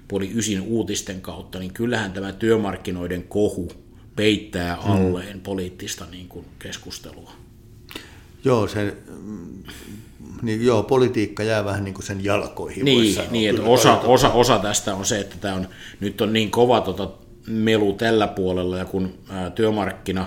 puoli 0.08 0.30
ysin 0.34 0.60
uutisten 0.60 1.20
kautta, 1.20 1.58
niin 1.58 1.72
kyllähän 1.72 2.12
tämä 2.12 2.32
työmarkkinoiden 2.32 3.22
kohu 3.22 3.72
peittää 4.16 4.76
hmm. 4.76 4.92
alleen 4.92 5.32
hmm. 5.32 5.40
poliittista 5.40 6.04
niin 6.10 6.28
kuin 6.28 6.44
keskustelua. 6.58 7.32
Joo, 8.44 8.68
se, 8.68 8.96
niin 10.42 10.64
joo, 10.64 10.82
politiikka 10.82 11.42
jää 11.42 11.64
vähän 11.64 11.84
niin 11.84 11.94
kuin 11.94 12.06
sen 12.06 12.24
jalkoihin. 12.24 12.84
Niin, 12.84 13.18
niin 13.30 13.50
että 13.50 13.62
osa, 13.62 14.00
osa, 14.00 14.30
osa 14.30 14.58
tästä 14.58 14.94
on 14.94 15.04
se, 15.04 15.20
että 15.20 15.36
tämä 15.40 15.54
on, 15.54 15.68
nyt 16.00 16.20
on 16.20 16.32
niin 16.32 16.50
kova 16.50 16.80
tota 16.80 17.10
melu 17.46 17.92
tällä 17.92 18.26
puolella, 18.26 18.78
ja 18.78 18.84
kun 18.84 19.14
ää, 19.28 19.50
työmarkkina 19.50 20.26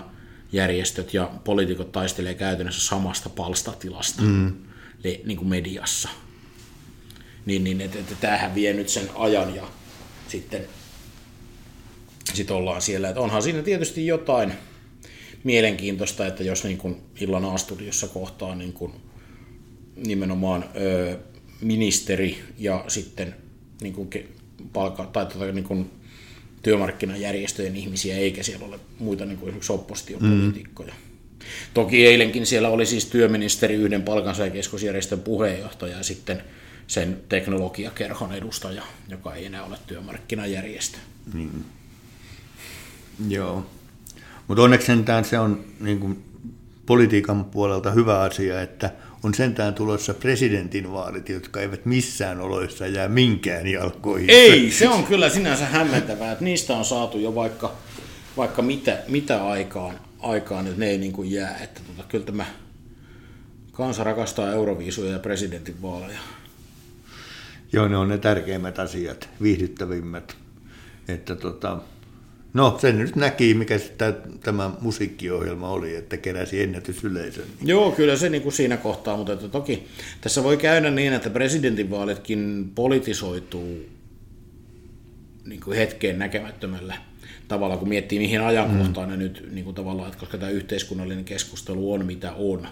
järjestöt 0.51 1.13
ja 1.13 1.29
poliitikot 1.43 1.91
taistelee 1.91 2.33
käytännössä 2.33 2.87
samasta 2.87 3.29
palstatilasta 3.29 4.21
mm. 4.21 4.53
niin 5.25 5.37
kuin 5.37 5.47
mediassa. 5.47 6.09
Niin, 7.45 7.63
niin 7.63 7.81
että, 7.81 7.99
että 7.99 8.15
tämähän 8.21 8.55
vie 8.55 8.73
nyt 8.73 8.89
sen 8.89 9.09
ajan 9.15 9.55
ja 9.55 9.67
sitten 10.27 10.65
sit 12.33 12.51
ollaan 12.51 12.81
siellä. 12.81 13.09
Että 13.09 13.21
onhan 13.21 13.43
siinä 13.43 13.61
tietysti 13.61 14.07
jotain 14.07 14.53
mielenkiintoista, 15.43 16.27
että 16.27 16.43
jos 16.43 16.63
niin 16.63 16.77
kuin 16.77 17.01
illan 17.19 17.45
A-studiossa 17.45 18.07
kohtaa 18.07 18.55
niin 18.55 18.73
kuin 18.73 18.93
nimenomaan 19.95 20.65
ö, 20.75 21.17
ministeri 21.61 22.37
ja 22.57 22.85
sitten 22.87 23.35
niin 23.81 23.93
kuin 23.93 24.09
palka, 24.73 25.05
tai 25.05 25.25
tota, 25.25 25.51
niin 25.51 25.63
kuin 25.63 25.91
työmarkkinajärjestöjen 26.63 27.75
ihmisiä, 27.75 28.17
eikä 28.17 28.43
siellä 28.43 28.65
ole 28.65 28.79
muita 28.99 29.25
niin 29.25 29.37
kuin 29.37 29.47
esimerkiksi 29.47 29.73
oppositiopolitiikkoja. 29.73 30.93
Mm. 30.93 31.45
Toki 31.73 32.05
eilenkin 32.05 32.45
siellä 32.45 32.69
oli 32.69 32.85
siis 32.85 33.05
työministeri, 33.05 33.75
yhden 33.75 34.03
palkansaajakeskusjärjestön 34.03 35.19
puheenjohtaja 35.19 35.97
ja 35.97 36.03
sitten 36.03 36.43
sen 36.91 37.21
teknologiakerhon 37.29 38.33
edustaja, 38.33 38.83
joka 39.09 39.35
ei 39.35 39.45
enää 39.45 39.63
ole 39.63 39.77
työmarkkinajärjestö. 39.87 40.97
Mm. 41.33 41.63
Joo. 43.29 43.65
Mutta 44.47 44.63
onneksi 44.63 44.87
sentään 44.87 45.25
se 45.25 45.39
on 45.39 45.63
niin 45.79 45.99
kuin 45.99 46.23
politiikan 46.85 47.45
puolelta 47.45 47.91
hyvä 47.91 48.19
asia, 48.19 48.61
että 48.61 48.91
on 49.23 49.33
sentään 49.33 49.73
tulossa 49.73 50.13
presidentinvaalit, 50.13 51.29
jotka 51.29 51.61
eivät 51.61 51.85
missään 51.85 52.41
oloissa 52.41 52.87
jää 52.87 53.07
minkään 53.07 53.67
jalkoihin. 53.67 54.29
Ei, 54.29 54.71
se 54.71 54.89
on 54.89 55.03
kyllä 55.03 55.29
sinänsä 55.29 55.65
hämmentävää, 55.65 56.31
että 56.31 56.45
niistä 56.45 56.75
on 56.75 56.85
saatu 56.85 57.19
jo 57.19 57.35
vaikka, 57.35 57.71
vaikka 58.37 58.61
mitä, 58.61 59.03
mitä 59.07 59.47
aikaan, 59.47 59.99
aikaan, 60.19 60.67
että 60.67 60.79
ne 60.79 60.87
ei 60.87 60.97
niin 60.97 61.13
kuin 61.13 61.31
jää. 61.31 61.57
Että 61.63 61.81
tota, 61.87 62.03
kyllä 62.09 62.25
tämä 62.25 62.45
kansa 63.71 64.03
rakastaa 64.03 64.51
euroviisuja 64.51 65.11
ja 65.11 65.19
presidentinvaaleja. 65.19 66.19
Joo, 67.73 67.87
ne 67.87 67.97
on 67.97 68.09
ne 68.09 68.17
tärkeimmät 68.17 68.79
asiat, 68.79 69.29
viihdyttävimmät. 69.41 70.37
Että 71.07 71.35
tota, 71.35 71.81
No, 72.53 72.77
sen 72.81 72.97
nyt 72.97 73.15
näki, 73.15 73.53
mikä 73.53 73.77
sitä, 73.77 74.13
tämä 74.43 74.71
musiikkiohjelma 74.81 75.69
oli, 75.69 75.95
että 75.95 76.17
keräsi 76.17 76.61
ennätysyleisön. 76.61 77.45
Joo, 77.63 77.91
kyllä 77.91 78.15
se 78.15 78.29
niin 78.29 78.41
kuin 78.41 78.53
siinä 78.53 78.77
kohtaa, 78.77 79.17
mutta 79.17 79.33
että 79.33 79.47
toki 79.47 79.87
tässä 80.21 80.43
voi 80.43 80.57
käydä 80.57 80.91
niin, 80.91 81.13
että 81.13 81.29
presidentinvaalitkin 81.29 82.71
politisoituu 82.75 83.85
niin 85.45 85.61
kuin 85.61 85.77
hetkeen 85.77 86.19
näkemättömällä 86.19 86.95
tavalla, 87.47 87.77
kun 87.77 87.89
miettii 87.89 88.19
mihin 88.19 88.41
ajankohtaan 88.41 89.09
mm. 89.09 89.11
ne 89.11 89.17
nyt 89.17 89.47
niin 89.51 89.63
kuin 89.63 89.75
tavallaan, 89.75 90.07
että 90.07 90.19
koska 90.19 90.37
tämä 90.37 90.51
yhteiskunnallinen 90.51 91.25
keskustelu 91.25 91.93
on 91.93 92.05
mitä 92.05 92.33
on, 92.33 92.67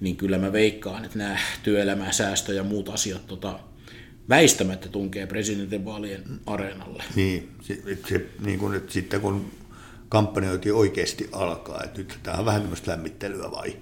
niin 0.00 0.16
kyllä 0.16 0.38
mä 0.38 0.52
veikkaan, 0.52 1.04
että 1.04 1.18
nämä 1.18 1.38
työelämä, 1.62 2.12
säästö 2.12 2.54
ja 2.54 2.64
muut 2.64 2.88
asiat 2.88 3.26
tota, 3.26 3.58
väistämättä 4.32 4.88
tunkee 4.88 5.26
presidentinvaalien 5.26 6.22
areenalle. 6.46 7.04
Niin, 7.14 7.48
se, 7.60 7.78
se, 8.08 8.26
niin 8.44 8.58
kuin 8.58 8.72
nyt 8.72 8.90
sitten 8.90 9.20
kun 9.20 9.50
kampanjointi 10.08 10.70
oikeasti 10.70 11.28
alkaa, 11.32 11.82
että 11.84 11.98
nyt 11.98 12.18
tämä 12.22 12.36
on 12.36 12.44
vähän 12.44 12.60
tämmöistä 12.62 12.90
lämmittelyä 12.90 13.50
vai? 13.50 13.76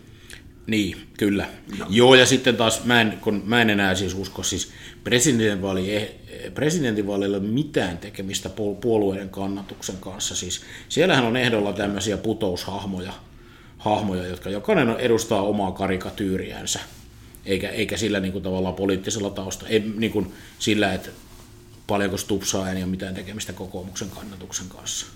Niin, 0.66 0.96
kyllä. 1.18 1.48
No. 1.78 1.86
Joo, 1.88 2.14
ja 2.14 2.26
sitten 2.26 2.56
taas 2.56 2.84
mä 2.84 3.00
en, 3.00 3.18
kun 3.20 3.42
mä 3.46 3.62
en 3.62 3.70
enää 3.70 3.94
siis 3.94 4.14
usko, 4.14 4.42
siis 4.42 4.70
presidentinvaali, 5.04 5.96
eh, 5.96 6.08
presidentinvaaleilla 6.54 7.36
ei 7.36 7.42
ole 7.42 7.48
mitään 7.48 7.98
tekemistä 7.98 8.50
puolueiden 8.80 9.28
kannatuksen 9.28 9.96
kanssa. 10.00 10.36
Siis 10.36 10.60
siellähän 10.88 11.24
on 11.24 11.36
ehdolla 11.36 11.72
tämmöisiä 11.72 12.16
putoushahmoja, 12.16 13.12
hahmoja, 13.78 14.26
jotka 14.26 14.50
jokainen 14.50 14.96
edustaa 14.96 15.42
omaa 15.42 15.72
karikatyyriänsä 15.72 16.80
eikä, 17.44 17.68
eikä 17.68 17.96
sillä 17.96 18.20
niin 18.20 18.32
kuin 18.32 18.44
tavallaan 18.44 18.74
poliittisella 18.74 19.30
tausta, 19.30 19.68
ei 19.68 19.92
niin 19.96 20.12
kuin 20.12 20.32
sillä, 20.58 20.94
että 20.94 21.10
paljonko 21.86 22.16
Stupsaa 22.16 22.70
ei 22.70 22.82
ole 22.82 22.90
mitään 22.90 23.14
tekemistä 23.14 23.52
kokoomuksen 23.52 24.10
kannatuksen 24.10 24.66
kanssa. 24.68 25.06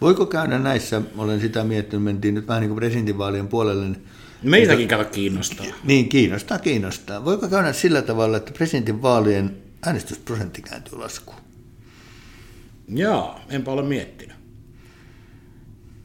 Voiko 0.00 0.26
käydä 0.26 0.58
näissä, 0.58 1.02
olen 1.16 1.40
sitä 1.40 1.64
miettinyt, 1.64 2.04
mentiin 2.04 2.34
nyt 2.34 2.48
vähän 2.48 2.60
niin 2.60 2.68
kuin 2.68 2.76
presidentinvaalien 2.76 3.48
puolelle, 3.48 3.84
niin 3.84 4.06
Meitäkin 4.42 4.88
kato 4.88 5.04
kiinnostaa. 5.04 5.66
Niin, 5.84 6.08
kiinnostaa, 6.08 6.58
kiinnostaa. 6.58 7.24
Voiko 7.24 7.48
käydä 7.48 7.72
sillä 7.72 8.02
tavalla, 8.02 8.36
että 8.36 8.52
presidentinvaalien 8.52 9.56
äänestysprosentti 9.86 10.62
kääntyy 10.62 10.98
laskuun? 10.98 11.40
Jaa, 12.88 13.44
enpä 13.48 13.70
ole 13.70 13.82
miettinyt. 13.82 14.36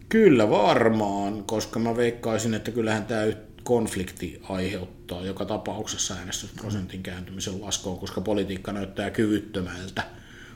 Kyllä 0.09 0.49
varmaan, 0.49 1.43
koska 1.43 1.79
mä 1.79 1.97
veikkaisin, 1.97 2.53
että 2.53 2.71
kyllähän 2.71 3.05
tämä 3.05 3.23
konflikti 3.69 4.41
aiheuttaa 4.49 5.25
joka 5.25 5.45
tapauksessa 5.45 6.13
äänestysprosentin 6.13 7.03
kääntymisen 7.03 7.61
laskuun, 7.61 7.99
koska 7.99 8.21
politiikka 8.21 8.71
näyttää 8.71 9.11
kyvyttömältä 9.11 10.03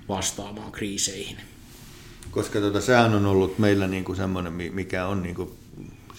vastaamaan 0.09 0.71
kriiseihin. 0.71 1.37
Koska 2.31 2.59
tota, 2.59 2.81
sehän 2.81 3.15
on 3.15 3.25
ollut 3.25 3.59
meillä 3.59 3.87
niin 3.87 4.03
kuin 4.03 4.15
semmoinen, 4.15 4.53
mikä 4.53 5.07
on 5.07 5.23
niin 5.23 5.35
kuin, 5.35 5.49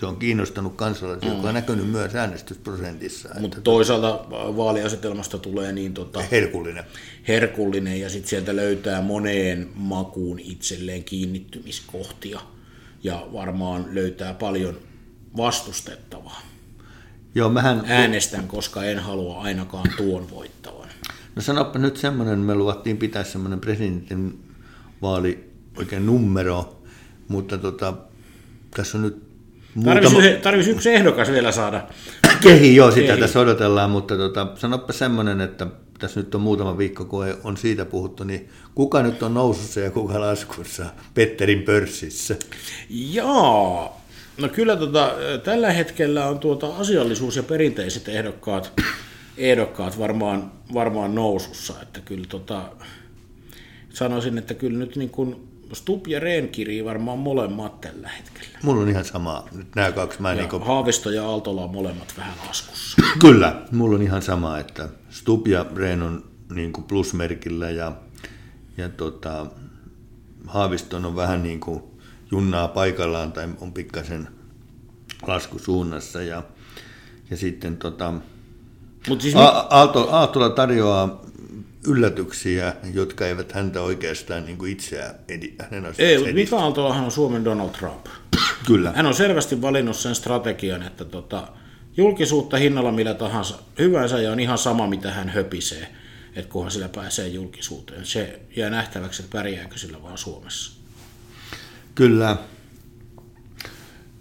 se 0.01 0.07
on 0.07 0.17
kiinnostanut 0.17 0.75
kansalaisia, 0.77 1.31
mm. 1.31 1.37
joka 1.37 1.49
on 1.49 1.55
näkynyt 1.55 1.91
myös 1.91 2.15
äänestysprosentissa. 2.15 3.29
Mutta 3.41 3.61
toisaalta 3.61 4.25
vaaliasetelmasta 4.31 5.39
tulee 5.39 5.73
niin 5.73 5.95
tota, 5.95 6.23
herkullinen. 6.31 6.85
herkullinen 7.29 8.01
ja 8.01 8.11
sitten 8.11 8.31
sieltä 8.31 8.57
löytää 8.57 9.03
moneen 9.03 9.71
makuun 9.75 10.41
itselleen 10.41 11.05
kiinnittymiskohtia 11.05 12.41
ja 13.05 13.27
varmaan 13.33 13.87
löytää 13.95 14.35
paljon 14.35 14.79
vastustettavaa. 15.37 16.54
Joo, 17.35 17.49
mähän... 17.49 17.83
Äänestän, 17.87 18.49
koska 18.49 18.85
en 18.85 18.99
halua 18.99 19.41
ainakaan 19.41 19.91
tuon 19.97 20.31
voittavan. 20.31 20.89
No 21.37 21.43
sanoppa 21.43 21.79
nyt 21.79 21.97
semmoinen, 21.97 22.39
me 22.39 22.55
luvattiin 22.55 22.97
pitää 22.97 23.25
semmoinen 23.25 23.61
presidentin 23.61 24.45
vaali 25.03 25.51
oikein 25.77 26.07
numero, 26.07 26.83
mutta 27.29 27.59
tota, 27.59 27.95
tässä 28.77 28.99
on 28.99 29.05
nyt 29.05 29.23
muutama... 29.75 30.19
Tarvitsisi 30.43 30.77
yksi 30.77 30.95
ehdokas 30.95 31.31
vielä 31.31 31.53
saada. 31.53 31.87
Kehi, 32.43 32.77
joo, 32.77 32.91
sitä 32.91 33.07
Kehi. 33.07 33.21
tässä 33.21 33.41
odotellaan, 33.41 33.91
mutta 33.91 34.17
tota, 34.17 34.47
sanoppa 34.55 34.93
semmoinen, 34.93 35.41
että 35.41 35.67
tässä 35.99 36.21
nyt 36.21 36.35
on 36.35 36.41
muutama 36.41 36.79
viikko, 36.79 37.05
kun 37.05 37.27
on 37.45 37.57
siitä 37.57 37.85
puhuttu, 37.85 38.25
niin 38.25 38.49
kuka 38.75 39.03
nyt 39.03 39.23
on 39.23 39.35
nousussa 39.35 39.81
ja 39.81 39.91
kuka 39.91 40.21
laskussa 40.21 40.87
Petterin 41.15 41.63
pörssissä? 41.63 42.37
Joo, 42.91 43.97
no 44.39 44.49
kyllä 44.49 44.77
tota, 44.77 45.13
tällä 45.45 45.73
hetkellä 45.73 46.27
on 46.27 46.39
tuota 46.39 46.77
asiallisuus 46.77 47.37
ja 47.37 47.43
perinteiset 47.43 48.09
ehdokkaat, 48.09 48.73
ehdokkaat 49.37 49.99
varmaan, 49.99 50.53
varmaan 50.75 51.15
nousussa, 51.15 51.75
että 51.83 52.01
kyllä 52.01 52.27
tota, 52.29 52.63
sanoisin, 53.91 54.39
että 54.39 54.55
kyllä 54.55 54.79
nyt 54.79 54.97
niin 54.97 55.11
kuin 55.11 55.49
Stup 55.73 56.07
ja 56.07 56.21
Rehn 56.21 56.49
kirii 56.49 56.85
varmaan 56.85 57.19
molemmat 57.19 57.81
tällä 57.81 58.09
hetkellä. 58.09 58.59
Mulla 58.63 58.83
on 58.83 58.89
ihan 58.89 59.05
sama. 59.05 59.49
Nyt 59.53 59.75
nämä 59.75 59.93
kaksi. 59.93 60.23
Mä 60.23 60.31
ja 60.31 60.37
niin 60.37 60.49
kuin... 60.49 60.63
Haavisto 60.63 61.11
ja 61.11 61.29
Aaltola 61.29 61.65
on 61.65 61.71
molemmat 61.71 62.15
vähän 62.19 62.35
laskussa. 62.47 63.03
Kyllä, 63.21 63.63
mulla 63.73 63.97
on 63.97 64.03
ihan 64.03 64.23
sama, 64.23 64.59
että 64.59 64.89
Stup 65.11 65.49
ja 65.49 65.67
Rehn 65.77 66.03
on 66.03 66.25
niin 66.55 66.73
kuin 66.73 66.85
plusmerkillä 66.85 67.71
ja, 67.71 67.93
ja 68.77 68.89
tota, 68.89 69.47
Haaviston 70.47 71.05
on 71.05 71.17
vähän 71.17 71.43
niin 71.43 71.61
kuin 71.61 71.83
junnaa 72.35 72.69
paikallaan 72.69 73.33
tai 73.33 73.49
on 73.61 73.73
pikkasen 73.73 74.29
laskusuunnassa 75.27 76.23
ja, 76.23 76.43
ja 77.31 77.37
sitten 77.37 77.77
tota, 77.77 78.15
Mut 79.09 79.21
siis 79.21 79.35
Aalto, 79.71 80.11
Aaltola 80.11 80.51
tarjoaa 80.51 81.23
yllätyksiä, 81.87 82.77
jotka 82.95 83.27
eivät 83.27 83.53
häntä 83.53 83.81
oikeastaan 83.81 84.47
niin 84.47 84.59
kuin 84.59 84.73
itseään 84.73 85.15
edi, 85.29 85.55
hänen 85.59 85.95
Ei, 85.99 86.19
mutta 86.19 86.35
Mika 86.35 86.59
Aaltolahan 86.59 87.05
on 87.05 87.11
Suomen 87.11 87.45
Donald 87.45 87.71
Trump. 87.71 88.07
Kyllä. 88.67 88.93
Hän 88.97 89.07
on 89.07 89.15
selvästi 89.15 89.63
valinnut 89.63 89.97
sen 89.97 90.15
strategian, 90.15 90.83
että 90.83 91.05
tota, 91.05 91.49
julkisuutta 91.97 92.57
hinnalla 92.57 92.93
millä 92.93 93.15
tahansa 93.15 93.59
hyvänsä 93.79 94.21
ja 94.21 94.33
on 94.33 94.41
ihan 94.41 94.59
sama, 94.59 94.87
mitä 94.87 95.11
hän 95.11 95.29
höpisee, 95.29 95.89
että 96.37 96.53
kunhan 96.53 96.71
sillä 96.71 96.89
pääsee 96.89 97.29
julkisuuteen. 97.29 98.07
Se 98.07 98.41
jää 98.57 98.71
nähtäväksi, 98.71 99.23
että 99.23 99.39
pärjääkö 99.39 99.79
sillä 99.79 100.03
vaan 100.03 100.19
Suomessa. 100.19 100.84
Kyllä. 101.95 102.37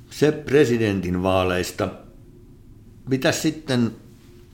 Se 0.10 0.32
presidentin 0.32 1.24
vaaleista. 1.24 1.90
Mitä 3.10 3.32
sitten 3.32 3.92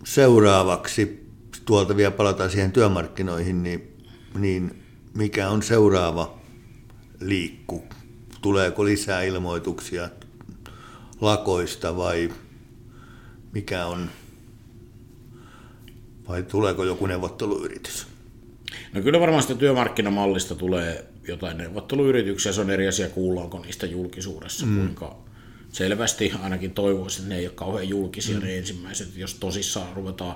seuraavaksi? 0.04 1.30
tuolta 1.70 1.98
vielä 1.98 2.12
palataan 2.12 2.50
siihen 2.50 2.72
työmarkkinoihin, 2.72 3.64
niin, 3.64 3.98
niin 4.40 4.84
mikä 5.14 5.50
on 5.50 5.64
seuraava 5.64 6.40
liikku? 7.20 7.84
Tuleeko 8.42 8.86
lisää 8.86 9.24
ilmoituksia 9.24 10.10
lakoista 11.22 11.98
vai 11.98 12.30
mikä 13.52 13.86
on, 13.86 14.10
vai 16.28 16.44
tuleeko 16.44 16.84
joku 16.84 17.06
neuvotteluyritys? 17.06 18.08
No 18.94 19.02
kyllä 19.02 19.20
varmaan 19.20 19.42
sitä 19.42 19.56
työmarkkinamallista 19.56 20.56
tulee 20.56 21.09
jotain 21.30 21.58
neuvotteluyrityksiä, 21.58 22.52
se 22.52 22.62
on 22.62 22.70
eri 22.70 22.88
asia 22.88 23.10
kuullaanko 23.10 23.60
niistä 23.60 23.86
julkisuudessa, 23.86 24.66
mm. 24.66 24.78
kuinka 24.78 25.16
selvästi 25.72 26.34
ainakin 26.42 26.72
toivoisin, 26.72 27.22
että 27.22 27.34
ne 27.34 27.40
ei 27.40 27.48
ole 27.48 27.56
kauhean 27.56 27.90
julkisia 27.90 28.40
mm. 28.40 28.46
ne 28.46 28.58
ensimmäiset, 28.58 29.16
jos 29.16 29.34
tosissaan 29.34 29.96
ruvetaan 29.96 30.36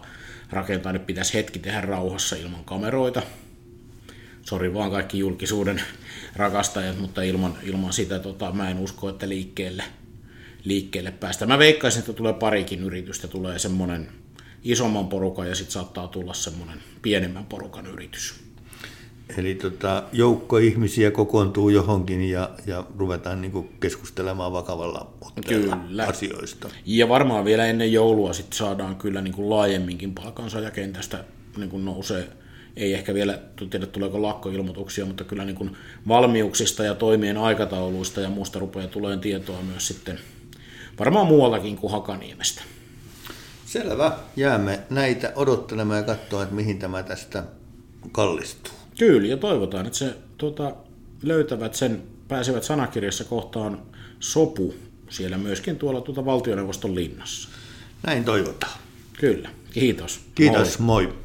rakentaa, 0.49 0.91
niin 0.91 1.06
pitäisi 1.06 1.34
hetki 1.34 1.60
tehdä 1.60 1.82
rauhassa 1.82 2.36
ilman 2.36 2.65
kameroita. 2.65 3.21
Sori 4.41 4.73
vaan 4.73 4.91
kaikki 4.91 5.19
julkisuuden 5.19 5.82
rakastajat, 6.36 6.99
mutta 6.99 7.21
ilman, 7.21 7.58
ilman 7.63 7.93
sitä 7.93 8.19
tota, 8.19 8.51
mä 8.51 8.69
en 8.69 8.79
usko, 8.79 9.10
että 9.10 9.29
liikkeelle, 9.29 9.84
liikkeelle 10.63 11.12
päästä. 11.12 11.45
Mä 11.45 11.58
veikkaisin, 11.58 11.99
että 11.99 12.13
tulee 12.13 12.34
parikin 12.34 12.84
yritystä, 12.84 13.27
tulee 13.27 13.60
semmoinen 13.60 14.10
isomman 14.63 15.08
porukan 15.08 15.49
ja 15.49 15.56
sitten 15.56 15.73
saattaa 15.73 16.08
tulla 16.08 16.34
semmoinen 16.34 16.79
pienemmän 17.01 17.45
porukan 17.45 17.86
yritys. 17.86 18.43
Eli 19.38 19.55
tota, 19.55 20.03
joukko 20.13 20.57
ihmisiä 20.57 21.12
kokoontuu 21.12 21.69
johonkin 21.69 22.29
ja, 22.29 22.49
ja 22.65 22.83
ruvetaan 22.97 23.41
niin 23.41 23.69
keskustelemaan 23.79 24.53
vakavalla 24.53 25.13
kyllä. 25.47 25.77
asioista. 26.07 26.69
Ja 26.86 27.09
varmaan 27.09 27.45
vielä 27.45 27.65
ennen 27.65 27.93
joulua 27.93 28.33
sit 28.33 28.53
saadaan 28.53 28.95
kyllä 28.95 29.21
niin 29.21 29.33
kuin 29.33 29.49
laajemminkin 29.49 30.13
palkansaajakentästä 30.13 31.23
niin 31.57 31.69
kuin 31.69 31.86
nousee, 31.86 32.27
ei 32.75 32.93
ehkä 32.93 33.13
vielä 33.13 33.39
tiedä 33.69 33.86
tuleeko 33.86 34.21
lakkoilmoituksia, 34.21 35.05
mutta 35.05 35.23
kyllä 35.23 35.45
niin 35.45 35.55
kuin 35.55 35.77
valmiuksista 36.07 36.83
ja 36.83 36.95
toimien 36.95 37.38
aikatauluista 37.38 38.21
ja 38.21 38.29
muusta 38.29 38.59
rupeaa 38.59 38.88
tulee 38.88 39.17
tietoa 39.17 39.62
myös 39.62 39.88
sitten 39.88 40.19
varmaan 40.99 41.27
muualtakin 41.27 41.77
kuin 41.77 41.91
Hakaniemestä. 41.91 42.62
Selvä. 43.65 44.17
Jäämme 44.36 44.79
näitä 44.89 45.31
odottelemaan 45.36 45.99
ja 45.99 46.05
katsoa, 46.05 46.43
että 46.43 46.55
mihin 46.55 46.79
tämä 46.79 47.03
tästä 47.03 47.43
kallistuu. 48.12 48.83
Kyllä, 48.97 49.27
ja 49.27 49.38
toivotaan, 49.38 49.86
että 49.86 49.97
se 49.97 50.15
tuota, 50.38 50.75
löytävät 51.23 51.75
sen, 51.75 52.03
pääsevät 52.27 52.63
sanakirjassa 52.63 53.23
kohtaan 53.23 53.82
sopu 54.19 54.73
siellä 55.10 55.38
myöskin 55.38 55.75
tuolla 55.75 56.01
tuota 56.01 56.25
valtioneuvoston 56.25 56.95
linnassa. 56.95 57.49
Näin 58.03 58.23
toivotaan. 58.23 58.79
Kyllä, 59.19 59.49
kiitos. 59.73 60.19
Kiitos, 60.36 60.79
moi. 60.79 61.03
moi. 61.06 61.22